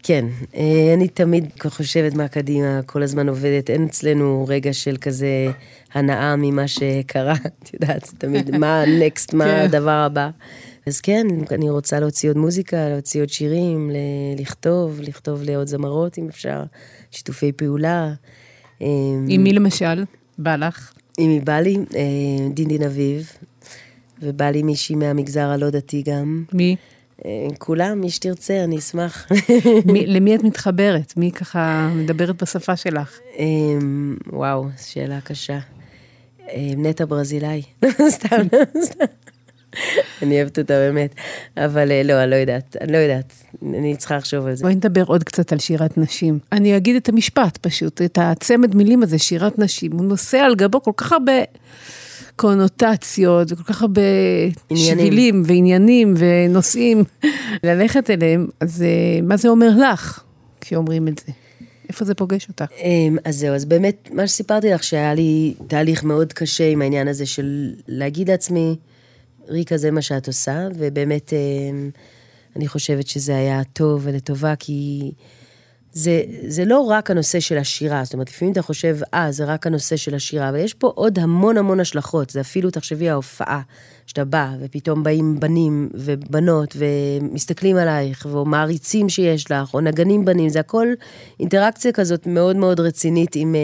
כן, 0.02 0.24
אה, 0.54 0.94
אני 0.94 1.08
תמיד 1.08 1.44
חושבת 1.68 2.14
מה 2.14 2.28
קדימה, 2.28 2.80
כל 2.86 3.02
הזמן 3.02 3.28
עובדת, 3.28 3.70
אין 3.70 3.84
אצלנו 3.84 4.44
רגע 4.48 4.72
של 4.72 4.96
כזה 4.96 5.50
הנאה 5.94 6.36
ממה 6.36 6.68
שקרה, 6.68 7.34
את 7.62 7.74
יודעת, 7.74 8.10
תמיד 8.18 8.56
מה 8.58 8.82
הנקסט, 8.82 9.34
מה 9.34 9.44
כן. 9.44 9.64
הדבר 9.64 9.90
הבא. 9.90 10.30
אז 10.86 11.00
כן, 11.00 11.26
אני 11.50 11.70
רוצה 11.70 12.00
להוציא 12.00 12.28
עוד 12.30 12.36
מוזיקה, 12.38 12.88
להוציא 12.88 13.20
עוד 13.20 13.28
שירים, 13.28 13.90
לכתוב, 14.38 15.00
לכתוב 15.02 15.42
לעוד 15.42 15.66
זמרות 15.66 16.18
אם 16.18 16.28
אפשר, 16.28 16.62
שיתופי 17.10 17.52
פעולה. 17.52 18.12
אה, 18.82 18.86
עם 19.28 19.42
מי 19.42 19.52
למשל? 19.52 20.04
בא 20.38 20.56
לך? 20.56 20.92
אם 21.18 21.30
היא 21.30 21.42
בא 21.42 21.60
לי, 21.60 21.76
אה, 21.76 22.48
דין 22.54 22.68
דין 22.68 22.82
אביב, 22.82 23.32
ובא 24.22 24.50
לי 24.50 24.62
מישהי 24.62 24.96
מהמגזר 24.96 25.48
הלא 25.48 25.70
דתי 25.70 26.02
גם. 26.02 26.44
מי? 26.52 26.76
אה, 27.24 27.46
כולם, 27.58 28.00
מי 28.00 28.10
שתרצה, 28.10 28.64
אני 28.64 28.78
אשמח. 28.78 29.28
מי? 29.92 30.06
למי 30.06 30.34
את 30.36 30.42
מתחברת? 30.42 31.16
מי 31.16 31.32
ככה 31.32 31.90
מדברת 31.94 32.42
בשפה 32.42 32.76
שלך? 32.76 33.18
אמ, 33.38 34.16
וואו, 34.32 34.66
שאלה 34.78 35.20
קשה. 35.20 35.58
אמ, 36.52 36.86
נטע 36.86 37.04
ברזילאי. 37.04 37.62
סתם, 38.16 38.46
סתם. 38.82 39.04
אני 40.22 40.36
אוהבת 40.40 40.58
אותה 40.58 40.74
באמת. 40.74 41.14
אבל 41.56 41.92
אה, 41.92 42.02
לא, 42.02 42.22
אני 42.22 42.30
לא 42.30 42.36
יודעת, 42.36 42.76
אני 42.80 42.92
לא 42.92 42.98
יודעת. 42.98 43.34
אני 43.62 43.96
צריכה 43.96 44.16
לחשוב 44.16 44.46
על 44.46 44.54
זה. 44.54 44.62
בואי 44.62 44.74
נדבר 44.74 45.04
עוד 45.06 45.24
קצת 45.24 45.52
על 45.52 45.58
שירת 45.58 45.98
נשים. 45.98 46.38
אני 46.52 46.76
אגיד 46.76 46.96
את 46.96 47.08
המשפט 47.08 47.56
פשוט, 47.56 48.02
את 48.02 48.18
הצמד 48.22 48.74
מילים 48.74 49.02
הזה, 49.02 49.18
שירת 49.18 49.58
נשים. 49.58 49.92
הוא 49.92 50.04
נושא 50.04 50.38
על 50.38 50.54
גבו 50.54 50.82
כל 50.82 50.92
כך 50.96 51.12
הרבה 51.12 51.32
קונוטציות, 52.36 53.52
וכל 53.52 53.62
כך 53.62 53.82
הרבה 53.82 54.00
עניינים. 54.70 54.98
שבילים 54.98 55.42
ועניינים 55.46 56.14
ונושאים 56.16 57.04
ללכת 57.64 58.10
אליהם, 58.10 58.46
אז 58.60 58.82
אה, 58.82 59.20
מה 59.22 59.36
זה 59.36 59.48
אומר 59.48 59.70
לך 59.76 60.22
כשאומרים 60.60 61.08
את 61.08 61.22
זה? 61.26 61.32
איפה 61.88 62.04
זה 62.04 62.14
פוגש 62.14 62.48
אותך? 62.48 62.64
אמ, 62.82 63.16
אז 63.24 63.36
זהו, 63.36 63.54
אז 63.54 63.64
באמת, 63.64 64.08
מה 64.12 64.26
שסיפרתי 64.26 64.70
לך, 64.70 64.84
שהיה 64.84 65.14
לי 65.14 65.54
תהליך 65.66 66.04
מאוד 66.04 66.32
קשה 66.32 66.68
עם 66.68 66.82
העניין 66.82 67.08
הזה 67.08 67.26
של 67.26 67.74
להגיד 67.88 68.30
לעצמי, 68.30 68.76
ריקה, 69.48 69.76
זה 69.76 69.90
מה 69.90 70.02
שאת 70.02 70.26
עושה, 70.26 70.68
ובאמת, 70.74 71.32
אמ, 71.32 71.90
אני 72.56 72.68
חושבת 72.68 73.06
שזה 73.06 73.36
היה 73.36 73.64
טוב 73.72 74.00
ולטובה, 74.04 74.54
כי 74.58 75.12
זה, 75.94 76.22
זה 76.46 76.64
לא 76.64 76.80
רק 76.80 77.10
הנושא 77.10 77.40
של 77.40 77.58
השירה, 77.58 78.04
זאת 78.04 78.12
אומרת, 78.14 78.28
לפעמים 78.28 78.52
אתה 78.52 78.62
חושב, 78.62 78.98
אה, 79.14 79.32
זה 79.32 79.44
רק 79.44 79.66
הנושא 79.66 79.96
של 79.96 80.14
השירה, 80.14 80.48
אבל 80.48 80.58
יש 80.58 80.74
פה 80.74 80.92
עוד 80.94 81.18
המון 81.18 81.56
המון 81.56 81.80
השלכות, 81.80 82.30
זה 82.30 82.40
אפילו, 82.40 82.70
תחשבי, 82.70 83.10
ההופעה, 83.10 83.60
שאתה 84.06 84.24
בא, 84.24 84.50
ופתאום 84.60 85.02
באים 85.02 85.40
בנים 85.40 85.88
ובנות, 85.94 86.76
ומסתכלים 86.76 87.76
עלייך, 87.76 88.26
או 88.26 88.44
מעריצים 88.44 89.08
שיש 89.08 89.50
לך, 89.50 89.74
או 89.74 89.80
נגנים 89.80 90.24
בנים, 90.24 90.48
זה 90.48 90.60
הכל 90.60 90.86
אינטראקציה 91.40 91.92
כזאת 91.92 92.26
מאוד 92.26 92.56
מאוד 92.56 92.80
רצינית 92.80 93.36
עם, 93.36 93.54
אה, 93.54 93.60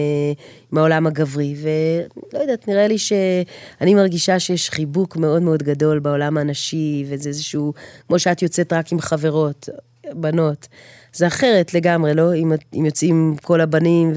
עם 0.73 0.79
העולם 0.79 1.07
הגברי, 1.07 1.55
ולא 1.63 2.41
יודעת, 2.41 2.69
נראה 2.69 2.89
לי 2.89 2.99
שאני 2.99 3.95
מרגישה 3.95 4.39
שיש 4.39 4.71
חיבוק 4.71 5.17
מאוד 5.17 5.43
מאוד 5.43 5.63
גדול 5.63 5.99
בעולם 5.99 6.39
הנשי, 6.39 7.05
וזה 7.09 7.29
איזשהו, 7.29 7.73
כמו 8.09 8.19
שאת 8.19 8.43
יוצאת 8.43 8.73
רק 8.73 8.93
עם 8.93 9.01
חברות, 9.01 9.69
בנות. 10.15 10.69
זה 11.13 11.27
אחרת 11.27 11.75
לגמרי, 11.75 12.15
לא? 12.15 12.35
אם, 12.35 12.53
אם 12.75 12.87
יוצאים 12.87 13.37
כל 13.43 13.61
הבנים 13.61 14.13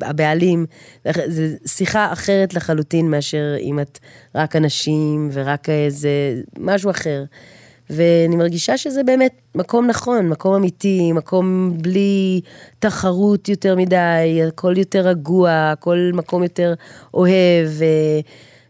והבעלים, 0.00 0.66
זה 1.26 1.56
שיחה 1.66 2.12
אחרת 2.12 2.54
לחלוטין 2.54 3.10
מאשר 3.10 3.54
אם 3.60 3.80
את 3.80 3.98
רק 4.34 4.56
אנשים 4.56 5.30
ורק 5.32 5.68
איזה 5.68 6.10
משהו 6.58 6.90
אחר. 6.90 7.24
ואני 7.90 8.36
מרגישה 8.36 8.76
שזה 8.76 9.02
באמת 9.02 9.32
מקום 9.54 9.86
נכון, 9.86 10.28
מקום 10.28 10.54
אמיתי, 10.54 11.12
מקום 11.12 11.76
בלי 11.80 12.40
תחרות 12.78 13.48
יותר 13.48 13.76
מדי, 13.76 14.40
הכל 14.48 14.74
יותר 14.78 15.00
רגוע, 15.00 15.70
הכל 15.72 16.10
מקום 16.14 16.42
יותר 16.42 16.74
אוהב. 17.14 17.68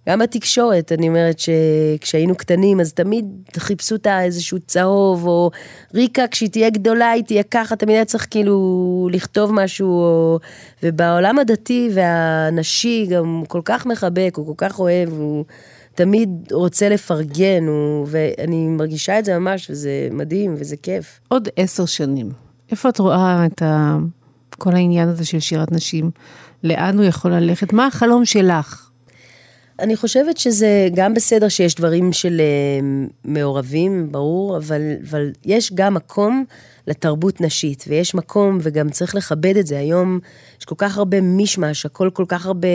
גם 0.08 0.18
בתקשורת, 0.18 0.92
אני 0.92 1.08
אומרת 1.08 1.38
שכשהיינו 1.38 2.34
קטנים, 2.34 2.80
אז 2.80 2.92
תמיד 2.92 3.26
חיפשו 3.56 3.94
את 3.94 4.06
איזשהו 4.06 4.58
צהוב, 4.66 5.26
או 5.26 5.50
ריקה, 5.94 6.26
כשהיא 6.30 6.50
תהיה 6.50 6.70
גדולה, 6.70 7.10
היא 7.10 7.24
תהיה 7.24 7.42
ככה, 7.42 7.76
תמיד 7.76 7.94
היה 7.94 8.04
צריך 8.04 8.26
כאילו 8.30 9.08
לכתוב 9.12 9.52
משהו, 9.52 9.88
או... 9.88 10.38
ובעולם 10.82 11.38
הדתי 11.38 11.90
והנשי 11.94 13.06
גם 13.10 13.34
הוא 13.34 13.46
כל 13.48 13.60
כך 13.64 13.86
מחבק, 13.86 14.34
הוא 14.36 14.46
כל 14.46 14.54
כך 14.56 14.80
אוהב, 14.80 15.08
הוא 15.12 15.44
תמיד 15.94 16.28
רוצה 16.52 16.88
לפרגן, 16.88 17.66
הוא... 17.66 18.06
ואני 18.10 18.66
מרגישה 18.68 19.18
את 19.18 19.24
זה 19.24 19.38
ממש, 19.38 19.70
וזה 19.70 20.08
מדהים, 20.10 20.54
וזה 20.58 20.76
כיף. 20.76 21.20
עוד 21.28 21.48
עשר 21.56 21.86
שנים, 21.86 22.30
איפה 22.70 22.88
את 22.88 22.98
רואה 22.98 23.46
את 23.46 23.62
ה... 23.62 23.96
כל 24.58 24.74
העניין 24.74 25.08
הזה 25.08 25.24
של 25.24 25.40
שירת 25.40 25.72
נשים? 25.72 26.10
לאן 26.64 26.98
הוא 26.98 27.04
יכול 27.04 27.32
ללכת? 27.34 27.72
מה 27.72 27.86
החלום 27.86 28.24
שלך? 28.24 28.91
אני 29.80 29.96
חושבת 29.96 30.38
שזה 30.38 30.88
גם 30.94 31.14
בסדר 31.14 31.48
שיש 31.48 31.74
דברים 31.74 32.12
של 32.12 32.40
uh, 32.40 33.12
מעורבים, 33.24 34.12
ברור, 34.12 34.56
אבל, 34.56 34.82
אבל 35.10 35.30
יש 35.44 35.72
גם 35.72 35.94
מקום 35.94 36.44
לתרבות 36.86 37.40
נשית, 37.40 37.84
ויש 37.88 38.14
מקום, 38.14 38.58
וגם 38.62 38.90
צריך 38.90 39.14
לכבד 39.14 39.56
את 39.56 39.66
זה. 39.66 39.78
היום 39.78 40.18
יש 40.60 40.64
כל 40.64 40.74
כך 40.78 40.98
הרבה 40.98 41.20
מישמש, 41.20 41.86
הכל 41.86 42.10
כל 42.12 42.24
כך 42.28 42.46
הרבה 42.46 42.68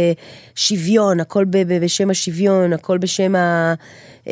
שוויון, 0.56 1.20
הכל 1.20 1.46
ב, 1.46 1.58
ב, 1.58 1.84
בשם 1.84 2.10
השוויון, 2.10 2.74
הכל 2.74 2.98
בשם 2.98 3.36
ה... 3.36 3.74
Um, 4.26 4.30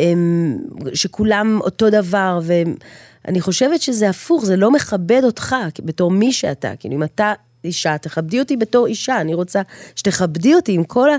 שכולם 0.93 1.59
אותו 1.61 1.89
דבר, 1.89 2.39
ואני 2.43 3.41
חושבת 3.41 3.81
שזה 3.81 4.09
הפוך, 4.09 4.45
זה 4.45 4.55
לא 4.55 4.71
מכבד 4.71 5.21
אותך 5.23 5.55
בתור 5.83 6.11
מי 6.11 6.31
שאתה. 6.31 6.75
כאילו, 6.79 6.95
אם 6.95 7.03
אתה 7.03 7.33
אישה, 7.65 7.97
תכבדי 7.97 8.39
אותי 8.39 8.57
בתור 8.57 8.87
אישה, 8.87 9.21
אני 9.21 9.33
רוצה 9.33 9.61
שתכבדי 9.95 10.55
אותי 10.55 10.71
עם 10.71 10.83
כל 10.83 11.09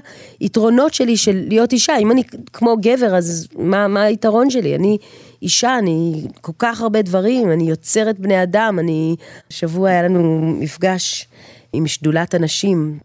היתרונות 0.40 0.94
שלי 0.94 1.16
של 1.16 1.44
להיות 1.48 1.72
אישה. 1.72 1.96
אם 1.96 2.12
אני 2.12 2.22
כמו 2.52 2.76
גבר, 2.80 3.16
אז 3.16 3.48
מה, 3.58 3.88
מה 3.88 4.02
היתרון 4.02 4.50
שלי? 4.50 4.74
אני 4.74 4.98
אישה, 5.42 5.78
אני 5.78 6.22
כל 6.40 6.52
כך 6.58 6.80
הרבה 6.80 7.02
דברים, 7.02 7.52
אני 7.52 7.70
יוצרת 7.70 8.18
בני 8.18 8.42
אדם, 8.42 8.78
אני... 8.78 9.16
שבוע 9.50 9.88
היה 9.88 10.02
לנו 10.02 10.40
מפגש 10.60 11.28
עם 11.72 11.86
שדולת 11.86 12.34
הנשים, 12.34 12.98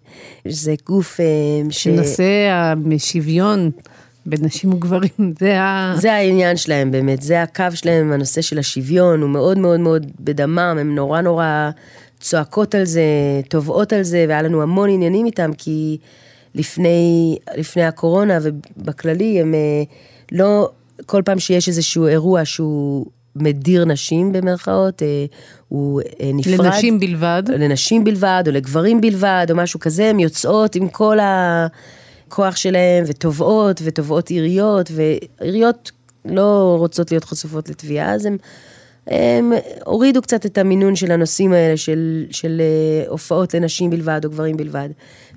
זה 0.47 0.75
גוף 0.85 1.19
אה, 1.19 1.25
ש... 1.69 1.87
נושא 1.87 2.49
השוויון. 2.95 3.71
בין 4.25 4.39
נשים 4.45 4.73
וגברים, 4.73 5.33
זה 5.39 5.61
ה... 5.61 5.93
זה 5.97 6.13
העניין 6.13 6.57
שלהם 6.57 6.91
באמת, 6.91 7.21
זה 7.21 7.41
הקו 7.41 7.65
שלהם, 7.73 8.11
הנושא 8.11 8.41
של 8.41 8.59
השוויון, 8.59 9.21
הוא 9.21 9.29
מאוד 9.29 9.57
מאוד 9.57 9.79
מאוד 9.79 10.05
בדמם, 10.19 10.77
הם 10.79 10.95
נורא 10.95 11.21
נורא 11.21 11.69
צועקות 12.21 12.75
על 12.75 12.85
זה, 12.85 13.01
תובעות 13.49 13.93
על 13.93 14.03
זה, 14.03 14.25
והיה 14.27 14.41
לנו 14.41 14.61
המון 14.61 14.89
עניינים 14.89 15.25
איתם, 15.25 15.51
כי 15.57 15.97
לפני, 16.55 17.37
לפני 17.57 17.83
הקורונה 17.83 18.37
ובכללי, 18.41 19.41
הם 19.41 19.53
אה, 19.53 19.83
לא, 20.31 20.69
כל 21.05 21.21
פעם 21.25 21.39
שיש 21.39 21.67
איזשהו 21.67 22.07
אירוע 22.07 22.45
שהוא 22.45 23.05
מדיר 23.35 23.85
נשים 23.85 24.31
במרכאות, 24.31 25.03
אה, 25.03 25.25
הוא 25.67 26.01
אה, 26.01 26.31
נפרד. 26.33 26.65
לנשים 26.65 26.99
בלבד. 26.99 27.43
לנשים 27.47 28.03
בלבד, 28.03 28.43
או 28.47 28.51
לגברים 28.51 29.01
בלבד, 29.01 29.47
או 29.49 29.55
משהו 29.55 29.79
כזה, 29.79 30.09
הן 30.09 30.19
יוצאות 30.19 30.75
עם 30.75 30.89
כל 30.89 31.17
הכוח 31.21 32.55
שלהם, 32.55 33.03
ותובעות, 33.07 33.81
ותובעות 33.83 34.29
עיריות, 34.29 34.91
ועיריות 34.91 35.91
לא 36.25 36.75
רוצות 36.79 37.11
להיות 37.11 37.23
חשופות 37.23 37.69
לתביעה, 37.69 38.13
אז 38.13 38.25
הן... 38.25 38.37
הם 39.07 39.51
הורידו 39.85 40.21
קצת 40.21 40.45
את 40.45 40.57
המינון 40.57 40.95
של 40.95 41.11
הנושאים 41.11 41.53
האלה 41.53 41.77
של, 41.77 42.25
של 42.31 42.61
אה, 42.61 43.09
הופעות 43.09 43.53
לנשים 43.53 43.89
בלבד 43.89 44.21
או 44.25 44.29
גברים 44.29 44.57
בלבד. 44.57 44.89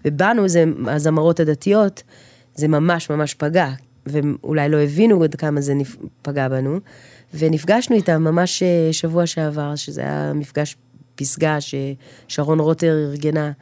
ובנו, 0.04 0.48
זה, 0.48 0.64
הזמרות 0.86 1.40
הדתיות, 1.40 2.02
זה 2.54 2.68
ממש 2.68 3.10
ממש 3.10 3.34
פגע, 3.34 3.68
ואולי 4.06 4.68
לא 4.68 4.76
הבינו 4.76 5.24
עד 5.24 5.34
כמה 5.34 5.60
זה 5.60 5.74
פגע 6.22 6.48
בנו. 6.48 6.78
ונפגשנו 7.34 7.96
איתם 7.96 8.24
ממש 8.24 8.62
אה, 8.62 8.92
שבוע 8.92 9.26
שעבר, 9.26 9.76
שזה 9.76 10.00
היה 10.00 10.32
מפגש 10.34 10.76
פסגה 11.14 11.58
ששרון 11.60 12.60
רוטר 12.60 12.96
ארגנה. 13.10 13.52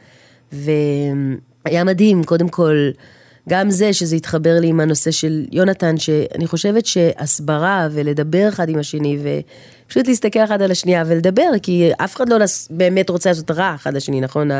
והיה 0.52 1.84
מדהים, 1.84 2.24
קודם 2.24 2.48
כל, 2.48 2.90
גם 3.48 3.70
זה 3.70 3.92
שזה 3.92 4.16
התחבר 4.16 4.60
לי 4.60 4.66
עם 4.66 4.80
הנושא 4.80 5.10
של 5.10 5.44
יונתן, 5.52 5.96
שאני 5.96 6.46
חושבת 6.46 6.86
שהסברה 6.86 7.88
ולדבר 7.92 8.48
אחד 8.48 8.68
עם 8.68 8.78
השני 8.78 9.18
ופשוט 9.92 10.08
להסתכל 10.08 10.38
אחד 10.38 10.62
על 10.62 10.70
השנייה 10.70 11.04
ולדבר, 11.06 11.50
כי 11.62 11.90
אף 11.96 12.16
אחד 12.16 12.28
לא 12.28 12.36
באמת 12.70 13.10
רוצה 13.10 13.30
לעשות 13.30 13.50
רע 13.50 13.74
אחד 13.74 13.94
לשני, 13.94 14.20
נכון? 14.20 14.50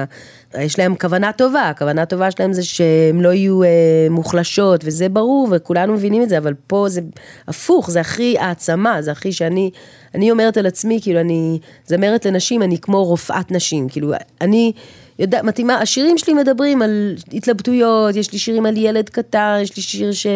יש 0.58 0.78
להם 0.78 0.94
כוונה 0.94 1.32
טובה, 1.32 1.68
הכוונה 1.68 2.02
הטובה 2.02 2.30
שלהם 2.30 2.52
זה 2.52 2.62
שהם 2.62 3.20
לא 3.20 3.32
יהיו 3.32 3.62
אה, 3.62 3.68
מוחלשות, 4.10 4.80
וזה 4.84 5.08
ברור, 5.08 5.48
וכולנו 5.50 5.92
מבינים 5.92 6.22
את 6.22 6.28
זה, 6.28 6.38
אבל 6.38 6.54
פה 6.66 6.86
זה 6.88 7.00
הפוך, 7.48 7.90
זה 7.90 8.00
הכי 8.00 8.38
העצמה, 8.38 9.02
זה 9.02 9.12
הכי 9.12 9.32
שאני, 9.32 9.70
אני 10.14 10.30
אומרת 10.30 10.56
על 10.56 10.66
עצמי, 10.66 10.98
כאילו 11.02 11.20
אני 11.20 11.58
זמרת 11.86 12.26
לנשים, 12.26 12.62
אני 12.62 12.78
כמו 12.78 13.04
רופאת 13.04 13.52
נשים, 13.52 13.88
כאילו 13.88 14.12
אני... 14.40 14.72
יודע, 15.18 15.42
מתאימה, 15.42 15.78
השירים 15.78 16.18
שלי 16.18 16.34
מדברים 16.34 16.82
על 16.82 17.14
התלבטויות, 17.32 18.16
יש 18.16 18.32
לי 18.32 18.38
שירים 18.38 18.66
על 18.66 18.76
ילד 18.76 19.08
קטן, 19.08 19.58
יש 19.62 19.76
לי 19.76 19.82
שיר 19.82 20.12
ש, 20.12 20.26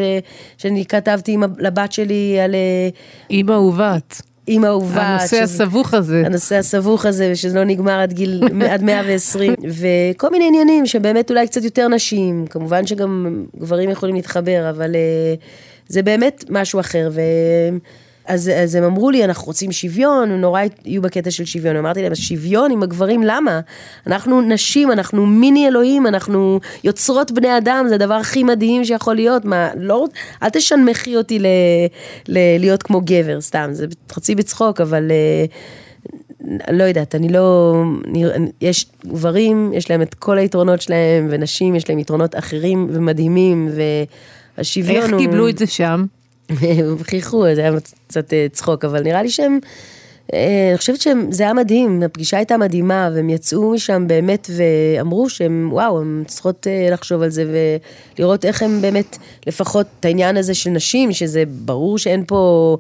שאני 0.59 0.87
כתבתי 0.87 1.33
עם, 1.33 1.43
לבת 1.59 1.93
שלי 1.93 2.41
על... 2.41 2.55
אימא 3.31 3.53
ובת. 3.53 4.23
אימא 4.49 4.67
ובת. 4.67 4.97
הנושא 4.97 5.27
שזה, 5.27 5.65
הסבוך 5.65 5.95
הזה. 5.95 6.23
הנושא 6.27 6.57
הסבוך 6.57 7.07
הזה, 7.07 7.29
ושזה 7.33 7.59
לא 7.59 7.65
נגמר 7.65 8.01
עד 8.01 8.13
גיל, 8.13 8.43
עד 8.71 8.83
120, 8.83 9.55
וכל 9.81 10.31
מיני 10.31 10.49
עניינים 10.49 10.87
שבאמת 10.87 11.31
אולי 11.31 11.47
קצת 11.47 11.65
יותר 11.65 11.89
נשים, 11.89 12.47
כמובן 12.51 12.87
שגם 12.87 13.45
גברים 13.61 13.91
יכולים 13.91 14.15
להתחבר, 14.15 14.71
אבל 14.71 14.97
זה 15.89 16.03
באמת 16.03 16.45
משהו 16.51 16.81
אחר, 16.81 17.11
ו... 17.13 17.21
אז, 18.27 18.51
אז 18.57 18.75
הם 18.75 18.85
אמרו 18.85 19.11
לי, 19.11 19.25
אנחנו 19.25 19.47
רוצים 19.47 19.73
שוויון, 19.73 20.41
נורא 20.41 20.61
יהיו 20.85 21.03
בקטע 21.03 21.31
של 21.31 21.45
שוויון. 21.45 21.77
אמרתי 21.77 22.03
להם, 22.03 22.15
שוויון 22.15 22.71
עם 22.71 22.83
הגברים, 22.83 23.23
למה? 23.23 23.61
אנחנו 24.07 24.41
נשים, 24.41 24.93
אנחנו 24.93 25.27
מיני 25.27 25.69
אלוהים, 25.69 26.07
אנחנו 26.07 26.61
יוצרות 26.85 27.31
בני 27.31 27.59
אדם, 27.59 27.87
זה 27.89 27.95
הדבר 27.95 28.15
הכי 28.15 28.45
מדהים 28.45 28.85
שיכול 28.85 29.15
להיות. 29.15 29.45
מה, 29.45 29.69
לא, 29.77 30.07
אל 30.43 30.49
תשנמכי 30.49 31.17
אותי 31.17 31.39
ל, 31.39 31.47
ל, 32.29 32.39
להיות 32.59 32.83
כמו 32.83 33.01
גבר, 33.05 33.41
סתם, 33.41 33.69
זה 33.73 33.87
חצי 34.13 34.35
בצחוק, 34.35 34.81
אבל... 34.81 35.11
אה, 35.11 35.45
לא 36.73 36.85
יודעת, 36.85 37.15
אני 37.15 37.29
לא... 37.29 37.75
יש 38.61 38.87
גברים, 39.07 39.73
יש 39.75 39.91
להם 39.91 40.03
את 40.03 40.15
כל 40.15 40.39
היתרונות 40.39 40.81
שלהם, 40.81 41.29
ונשים, 41.31 41.75
יש 41.75 41.89
להם 41.91 41.99
יתרונות 41.99 42.39
אחרים 42.39 42.87
ומדהימים, 42.91 43.69
והשוויון 44.59 45.03
איך 45.03 45.13
הוא... 45.13 45.21
איך 45.21 45.29
קיבלו 45.29 45.49
את 45.49 45.59
זה 45.59 45.67
שם? 45.67 46.05
הם 46.49 46.99
חייכו, 47.03 47.45
זה 47.55 47.61
היה 47.61 47.73
קצת 48.09 48.33
אה, 48.33 48.47
צחוק, 48.53 48.85
אבל 48.85 49.03
נראה 49.03 49.23
לי 49.23 49.31
שהם... 49.31 49.59
אה, 50.35 50.69
אני 50.71 50.79
חושבת 50.79 51.01
שזה 51.01 51.43
היה 51.43 51.53
מדהים, 51.53 52.03
הפגישה 52.03 52.37
הייתה 52.37 52.57
מדהימה, 52.57 53.11
והם 53.15 53.31
יצאו 53.31 53.73
משם 53.73 54.05
באמת 54.07 54.51
ואמרו 54.57 55.29
שהם, 55.29 55.69
וואו, 55.73 56.01
הם 56.01 56.25
צריכות 56.27 56.67
אה, 56.67 56.89
לחשוב 56.91 57.23
על 57.23 57.31
זה 57.31 57.45
ולראות 58.19 58.45
איך 58.45 58.63
הם 58.63 58.81
באמת, 58.81 59.19
לפחות 59.47 59.87
את 60.01 60.05
העניין 60.05 60.37
הזה 60.37 60.55
של 60.55 60.71
נשים, 60.71 61.13
שזה 61.13 61.43
ברור 61.49 61.99
שאין 61.99 62.25
פה 62.27 62.77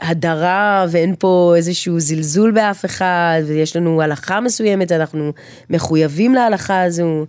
הדרה 0.00 0.86
ואין 0.90 1.14
פה 1.18 1.54
איזשהו 1.56 2.00
זלזול 2.00 2.50
באף 2.50 2.84
אחד, 2.84 3.42
ויש 3.46 3.76
לנו 3.76 4.02
הלכה 4.02 4.40
מסוימת, 4.40 4.92
אנחנו 4.92 5.32
מחויבים 5.70 6.34
להלכה 6.34 6.82
הזו. 6.82 7.26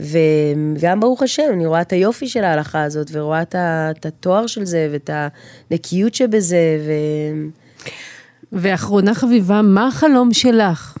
וגם 0.00 1.00
ברוך 1.00 1.22
השם, 1.22 1.42
אני 1.52 1.66
רואה 1.66 1.80
את 1.80 1.92
היופי 1.92 2.28
של 2.28 2.44
ההלכה 2.44 2.82
הזאת, 2.82 3.10
ורואה 3.12 3.42
את 3.42 4.06
התואר 4.06 4.46
של 4.46 4.64
זה, 4.64 4.88
ואת 4.92 5.10
הנקיות 5.70 6.14
שבזה, 6.14 6.78
ו... 6.86 6.92
ואחרונה 8.52 9.14
חביבה, 9.14 9.62
מה 9.62 9.86
החלום 9.86 10.32
שלך? 10.32 10.96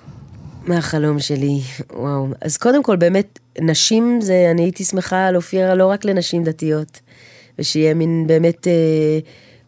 מה 0.66 0.78
החלום 0.78 1.18
שלי? 1.18 1.60
וואו. 1.92 2.26
אז 2.40 2.56
קודם 2.56 2.82
כל, 2.82 2.96
באמת, 2.96 3.38
נשים 3.60 4.20
זה, 4.20 4.48
אני 4.50 4.62
הייתי 4.62 4.84
שמחה 4.84 5.30
להופיע 5.30 5.74
לא 5.74 5.86
רק 5.86 6.04
לנשים 6.04 6.44
דתיות, 6.44 7.00
ושיהיה 7.58 7.94
מין 7.94 8.24
באמת... 8.26 8.66
אה, 8.66 9.18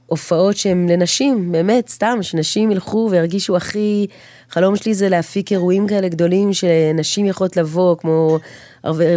הופעות 0.09 0.57
שהן 0.57 0.89
לנשים, 0.89 1.53
באמת, 1.53 1.89
סתם, 1.89 2.19
שנשים 2.23 2.71
ילכו 2.71 3.09
וירגישו 3.11 3.57
הכי... 3.57 4.07
חלום 4.51 4.77
שלי 4.77 4.95
זה 4.95 5.09
להפיק 5.09 5.53
אירועים 5.53 5.87
כאלה 5.87 6.09
גדולים 6.09 6.53
שנשים 6.53 7.27
יכולות 7.27 7.57
לבוא, 7.57 7.97
כמו 7.97 8.39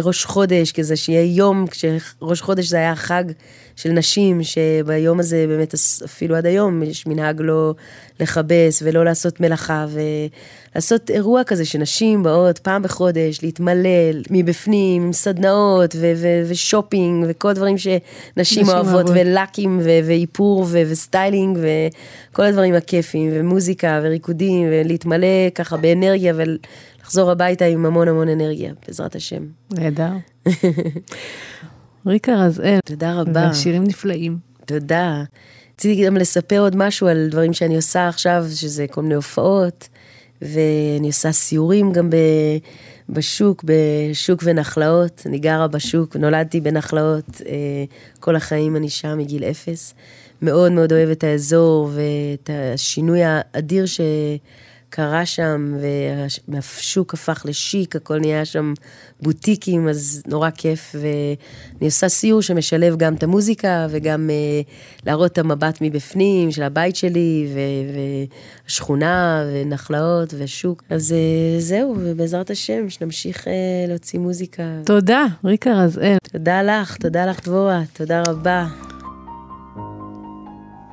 ראש 0.02 0.24
חודש, 0.24 0.72
כזה 0.72 0.96
שיהיה 0.96 1.36
יום, 1.36 1.66
כשראש 1.66 2.40
חודש 2.40 2.68
זה 2.68 2.76
היה 2.76 2.96
חג 2.96 3.24
של 3.76 3.90
נשים, 3.90 4.40
שביום 4.42 5.20
הזה 5.20 5.44
באמת, 5.48 5.74
אפילו 6.04 6.36
עד 6.36 6.46
היום, 6.46 6.82
יש 6.82 7.06
מנהג 7.06 7.40
לא 7.40 7.74
לכבס 8.20 8.82
ולא 8.82 9.04
לעשות 9.04 9.40
מלאכה, 9.40 9.86
ולעשות 10.74 11.10
אירוע 11.10 11.44
כזה 11.44 11.64
שנשים 11.64 12.22
באות 12.22 12.58
פעם 12.58 12.82
בחודש, 12.82 13.38
להתמלא 13.42 14.22
מבפנים, 14.30 15.02
עם 15.02 15.12
סדנאות 15.12 15.94
ו- 15.96 16.12
ו- 16.16 16.42
ושופינג 16.48 17.26
וכל 17.28 17.48
הדברים 17.48 17.76
שנשים 17.78 18.68
אוהבות, 18.68 19.06
ולקים 19.08 19.80
ו- 19.82 20.00
ואיפור 20.04 20.66
ו- 20.68 20.82
וסטיילינג 20.90 21.58
וכל 21.62 22.42
הדברים 22.42 22.74
הכיפים, 22.74 23.30
ומוזיקה 23.32 24.00
וריקודים, 24.02 24.68
ולהתמלא 24.70 25.50
ככה 25.54 25.76
באנרגיה 25.76 26.32
ולחזור 27.12 27.30
הביתה 27.30 27.64
עם 27.64 27.86
המון 27.86 28.08
המון 28.08 28.28
אנרגיה, 28.28 28.72
בעזרת 28.86 29.16
השם. 29.16 29.46
נהדר. 29.70 30.12
ריקה 32.06 32.34
רזאל. 32.34 32.78
תודה 32.84 33.14
רבה. 33.14 33.48
ושירים 33.52 33.84
נפלאים. 33.84 34.38
תודה. 34.66 35.22
רציתי 35.74 36.06
גם 36.06 36.16
לספר 36.16 36.60
עוד 36.60 36.76
משהו 36.76 37.06
על 37.06 37.28
דברים 37.30 37.52
שאני 37.52 37.76
עושה 37.76 38.08
עכשיו, 38.08 38.44
שזה 38.54 38.86
כל 38.90 39.02
מיני 39.02 39.14
הופעות, 39.14 39.88
ואני 40.42 41.06
עושה 41.06 41.32
סיורים 41.32 41.92
גם 41.92 42.10
ב, 42.10 42.16
בשוק, 43.08 43.64
בשוק 43.64 44.40
ונחלאות. 44.44 45.22
אני 45.26 45.38
גרה 45.38 45.68
בשוק, 45.68 46.16
נולדתי 46.16 46.60
בנחלאות, 46.60 47.40
אה, 47.46 47.54
כל 48.20 48.36
החיים 48.36 48.76
אני 48.76 48.88
שם 48.88 49.18
מגיל 49.18 49.44
אפס. 49.44 49.94
מאוד 50.42 50.72
מאוד 50.72 50.92
אוהבת 50.92 51.18
את 51.18 51.24
האזור 51.24 51.90
ואת 51.94 52.50
השינוי 52.74 53.20
האדיר 53.24 53.86
ש... 53.86 54.00
קרה 54.94 55.26
שם, 55.26 55.74
והשוק 56.48 57.14
הפך 57.14 57.42
לשיק, 57.44 57.96
הכל 57.96 58.18
נהיה 58.18 58.44
שם 58.44 58.72
בוטיקים, 59.22 59.88
אז 59.88 60.22
נורא 60.26 60.50
כיף. 60.50 60.94
ואני 60.94 61.86
עושה 61.86 62.08
סיור 62.08 62.42
שמשלב 62.42 62.96
גם 62.96 63.14
את 63.14 63.22
המוזיקה 63.22 63.86
וגם 63.90 64.30
uh, 64.30 65.06
להראות 65.06 65.32
את 65.32 65.38
המבט 65.38 65.78
מבפנים 65.80 66.50
של 66.50 66.62
הבית 66.62 66.96
שלי, 66.96 67.48
והשכונה, 68.64 69.44
ונחלאות, 69.46 70.34
ושוק. 70.38 70.82
אז 70.90 71.12
uh, 71.12 71.60
זהו, 71.60 71.96
ובעזרת 71.98 72.50
השם, 72.50 72.90
שנמשיך 72.90 73.44
uh, 73.44 73.48
להוציא 73.88 74.18
מוזיקה. 74.18 74.62
תודה, 74.84 75.24
ריקה 75.44 75.72
רזאל. 75.72 76.16
תודה 76.32 76.62
לך, 76.62 76.96
תודה 76.96 77.26
לך, 77.26 77.48
דבורה, 77.48 77.82
תודה 77.92 78.22
רבה. 78.28 78.66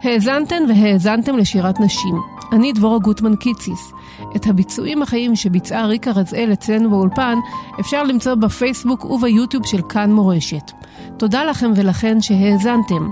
האזנתן 0.03 0.63
והאזנתם 0.69 1.38
לשירת 1.38 1.79
נשים. 1.79 2.38
אני 2.51 2.73
דבורה 2.73 2.99
גוטמן 2.99 3.35
קיציס. 3.35 3.93
את 4.35 4.47
הביצועים 4.47 5.01
החיים 5.01 5.35
שביצעה 5.35 5.85
ריקה 5.85 6.12
רזאל 6.12 6.49
אצלנו 6.53 6.89
באולפן 6.89 7.38
אפשר 7.79 8.03
למצוא 8.03 8.35
בפייסבוק 8.35 9.05
וביוטיוב 9.05 9.65
של 9.65 9.81
כאן 9.89 10.12
מורשת. 10.13 10.71
תודה 11.17 11.43
לכם 11.43 11.71
ולכן 11.75 12.21
שהאזנתם. 12.21 13.09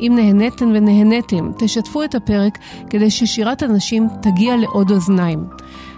אם 0.00 0.12
נהניתם 0.16 0.70
ונהניתם, 0.74 1.50
תשתפו 1.58 2.02
את 2.02 2.14
הפרק 2.14 2.58
כדי 2.90 3.10
ששירת 3.10 3.62
הנשים 3.62 4.08
תגיע 4.22 4.56
לעוד 4.56 4.90
אוזניים. 4.90 5.44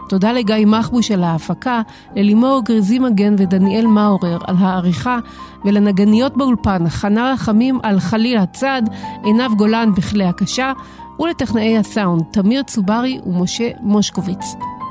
תודה 0.08 0.32
לגיא 0.32 0.66
מחבוש 0.66 1.10
על 1.10 1.24
ההפקה, 1.24 1.82
ללימור 2.16 2.62
גריזי 2.64 2.98
מגן 2.98 3.34
ודניאל 3.38 3.86
מאורר 3.86 4.38
על 4.46 4.56
העריכה, 4.58 5.18
ולנגניות 5.64 6.36
באולפן 6.36 6.88
חנה 6.88 7.32
רחמים 7.32 7.78
על 7.82 8.00
חליל 8.00 8.38
הצד, 8.38 8.82
עינב 9.24 9.54
גולן 9.54 9.94
בכלי 9.94 10.24
הקשה, 10.24 10.72
ולטכנאי 11.20 11.78
הסאונד 11.78 12.22
תמיר 12.30 12.62
צוברי 12.62 13.20
ומשה 13.26 13.70
מושקוביץ. 13.80 14.44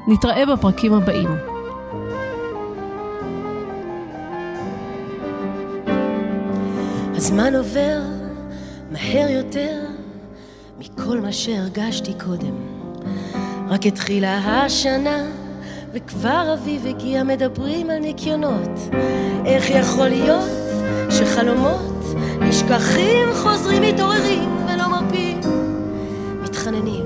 נתראה 0.08 0.46
בפרקים 0.46 0.94
הבאים. 0.94 1.30
הזמן 7.16 7.56
עובר 7.56 8.02
מהר 8.92 9.30
יותר 9.30 9.82
מכל 10.80 11.20
מה 11.20 11.32
שהרגשתי 11.32 12.14
קודם. 12.26 12.56
רק 13.68 13.86
התחילה 13.86 14.38
השנה 14.38 15.24
וכבר 15.94 16.54
אביב 16.54 16.86
הגיע 16.86 17.24
מדברים 17.24 17.90
על 17.90 18.00
ניקיונות. 18.00 18.80
איך 19.46 19.70
יכול 19.70 20.08
להיות 20.08 20.50
שחלומות 21.10 22.04
נשכחים, 22.40 23.28
חוזרים, 23.34 23.82
מתעוררים? 23.82 24.65
מתחננים. 26.68 27.06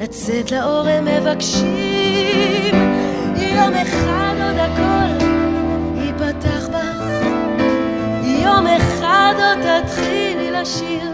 לצאת 0.00 0.50
לאור 0.50 0.88
הם 0.88 1.04
מבקשים. 1.04 2.74
יום 3.36 3.74
אחד 3.82 4.34
עוד 4.44 4.56
הכל 4.58 5.24
ייפתח 5.96 6.68
בך. 6.68 7.02
יום 8.24 8.66
אחד 8.66 9.34
עוד 9.38 9.82
תתחילי 9.82 10.50
לשיר. 10.50 11.10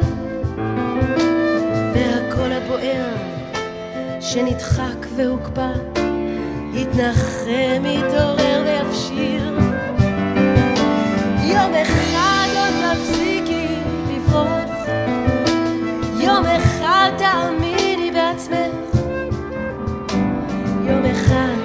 והקול 1.94 2.52
הבוער 2.52 3.16
שנדחק 4.20 5.06
והוקפא 5.16 5.72
יתנחם, 6.74 7.82
יתעורר 7.84 8.62
ויפשיר. 8.66 9.58
יום 11.44 11.74
אחד 11.82 12.27
תאמיני 17.16 18.10
בעצמך. 18.10 19.00
יום 20.84 21.04
אחד, 21.04 21.56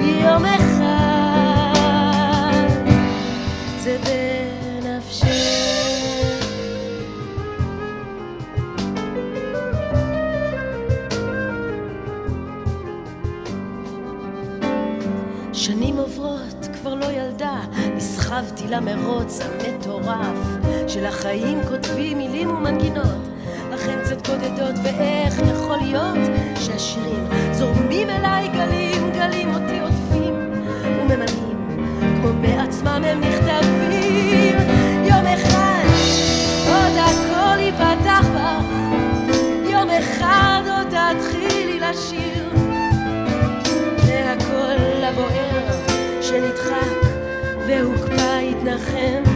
יום 0.00 0.44
אחד 0.44 1.38
זה 3.78 3.96
בנפשך. 4.04 5.28
שנים 15.52 15.96
עוברות, 15.96 16.68
כבר 16.72 16.94
לא 16.94 17.06
ילדה, 17.06 17.60
נסחבתי 17.96 18.68
למרוץ 18.68 19.40
המטורף 19.40 20.38
של 20.88 21.06
החיים 21.06 21.58
כותבים 21.68 22.18
מילים 22.18 22.50
ומנגינות 22.50 23.27
קודדות 24.28 24.74
ואיך 24.82 25.34
יכול 25.50 25.76
להיות 25.76 26.18
שהשירים 26.56 27.26
זורמים 27.52 28.10
אליי? 28.10 28.48
גלים 28.48 29.10
גלים 29.12 29.54
אותי 29.54 29.80
עוטפים 29.80 30.34
וממלאים 30.84 31.78
כמו 32.20 32.32
מעצמם 32.32 33.02
הם 33.04 33.20
נכתבים. 33.20 34.56
יום 35.04 35.26
אחד 35.26 35.84
עוד 36.66 36.96
הכל 36.96 37.58
ייפתח 37.60 38.26
בך 38.34 38.64
יום 39.70 39.88
אחד 39.90 40.62
עוד 40.66 40.86
תתחילי 40.86 41.80
לשיר. 41.80 42.48
והקול 44.06 45.04
הבוער 45.04 45.78
שנדחק 46.22 47.08
והוקפא 47.66 48.40
יתנחם 48.40 49.27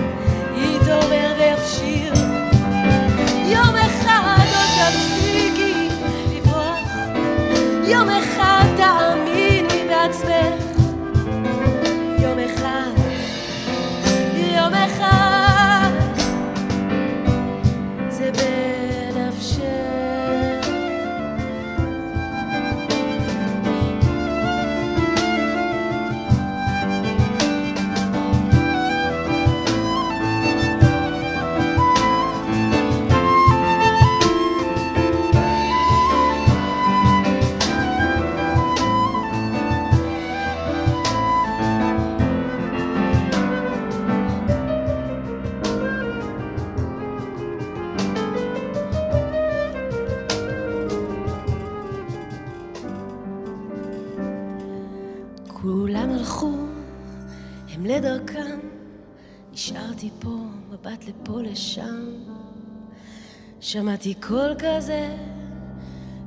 שמעתי 63.65 64.15
קול 64.15 64.55
כזה 64.59 65.09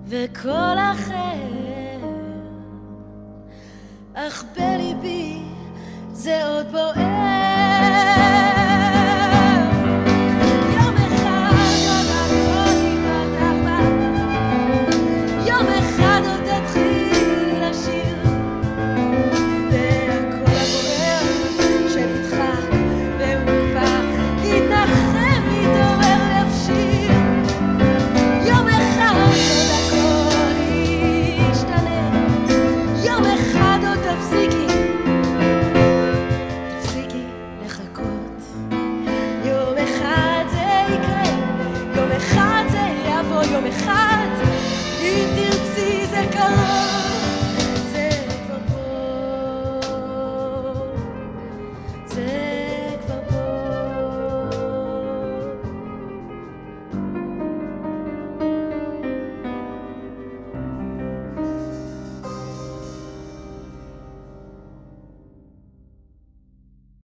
וקול 0.07 0.77
אחר, 0.93 2.07
אך 4.13 4.43
בליבי 4.55 5.41
זה 6.11 6.47
עוד 6.47 6.71
בוער. 6.71 7.34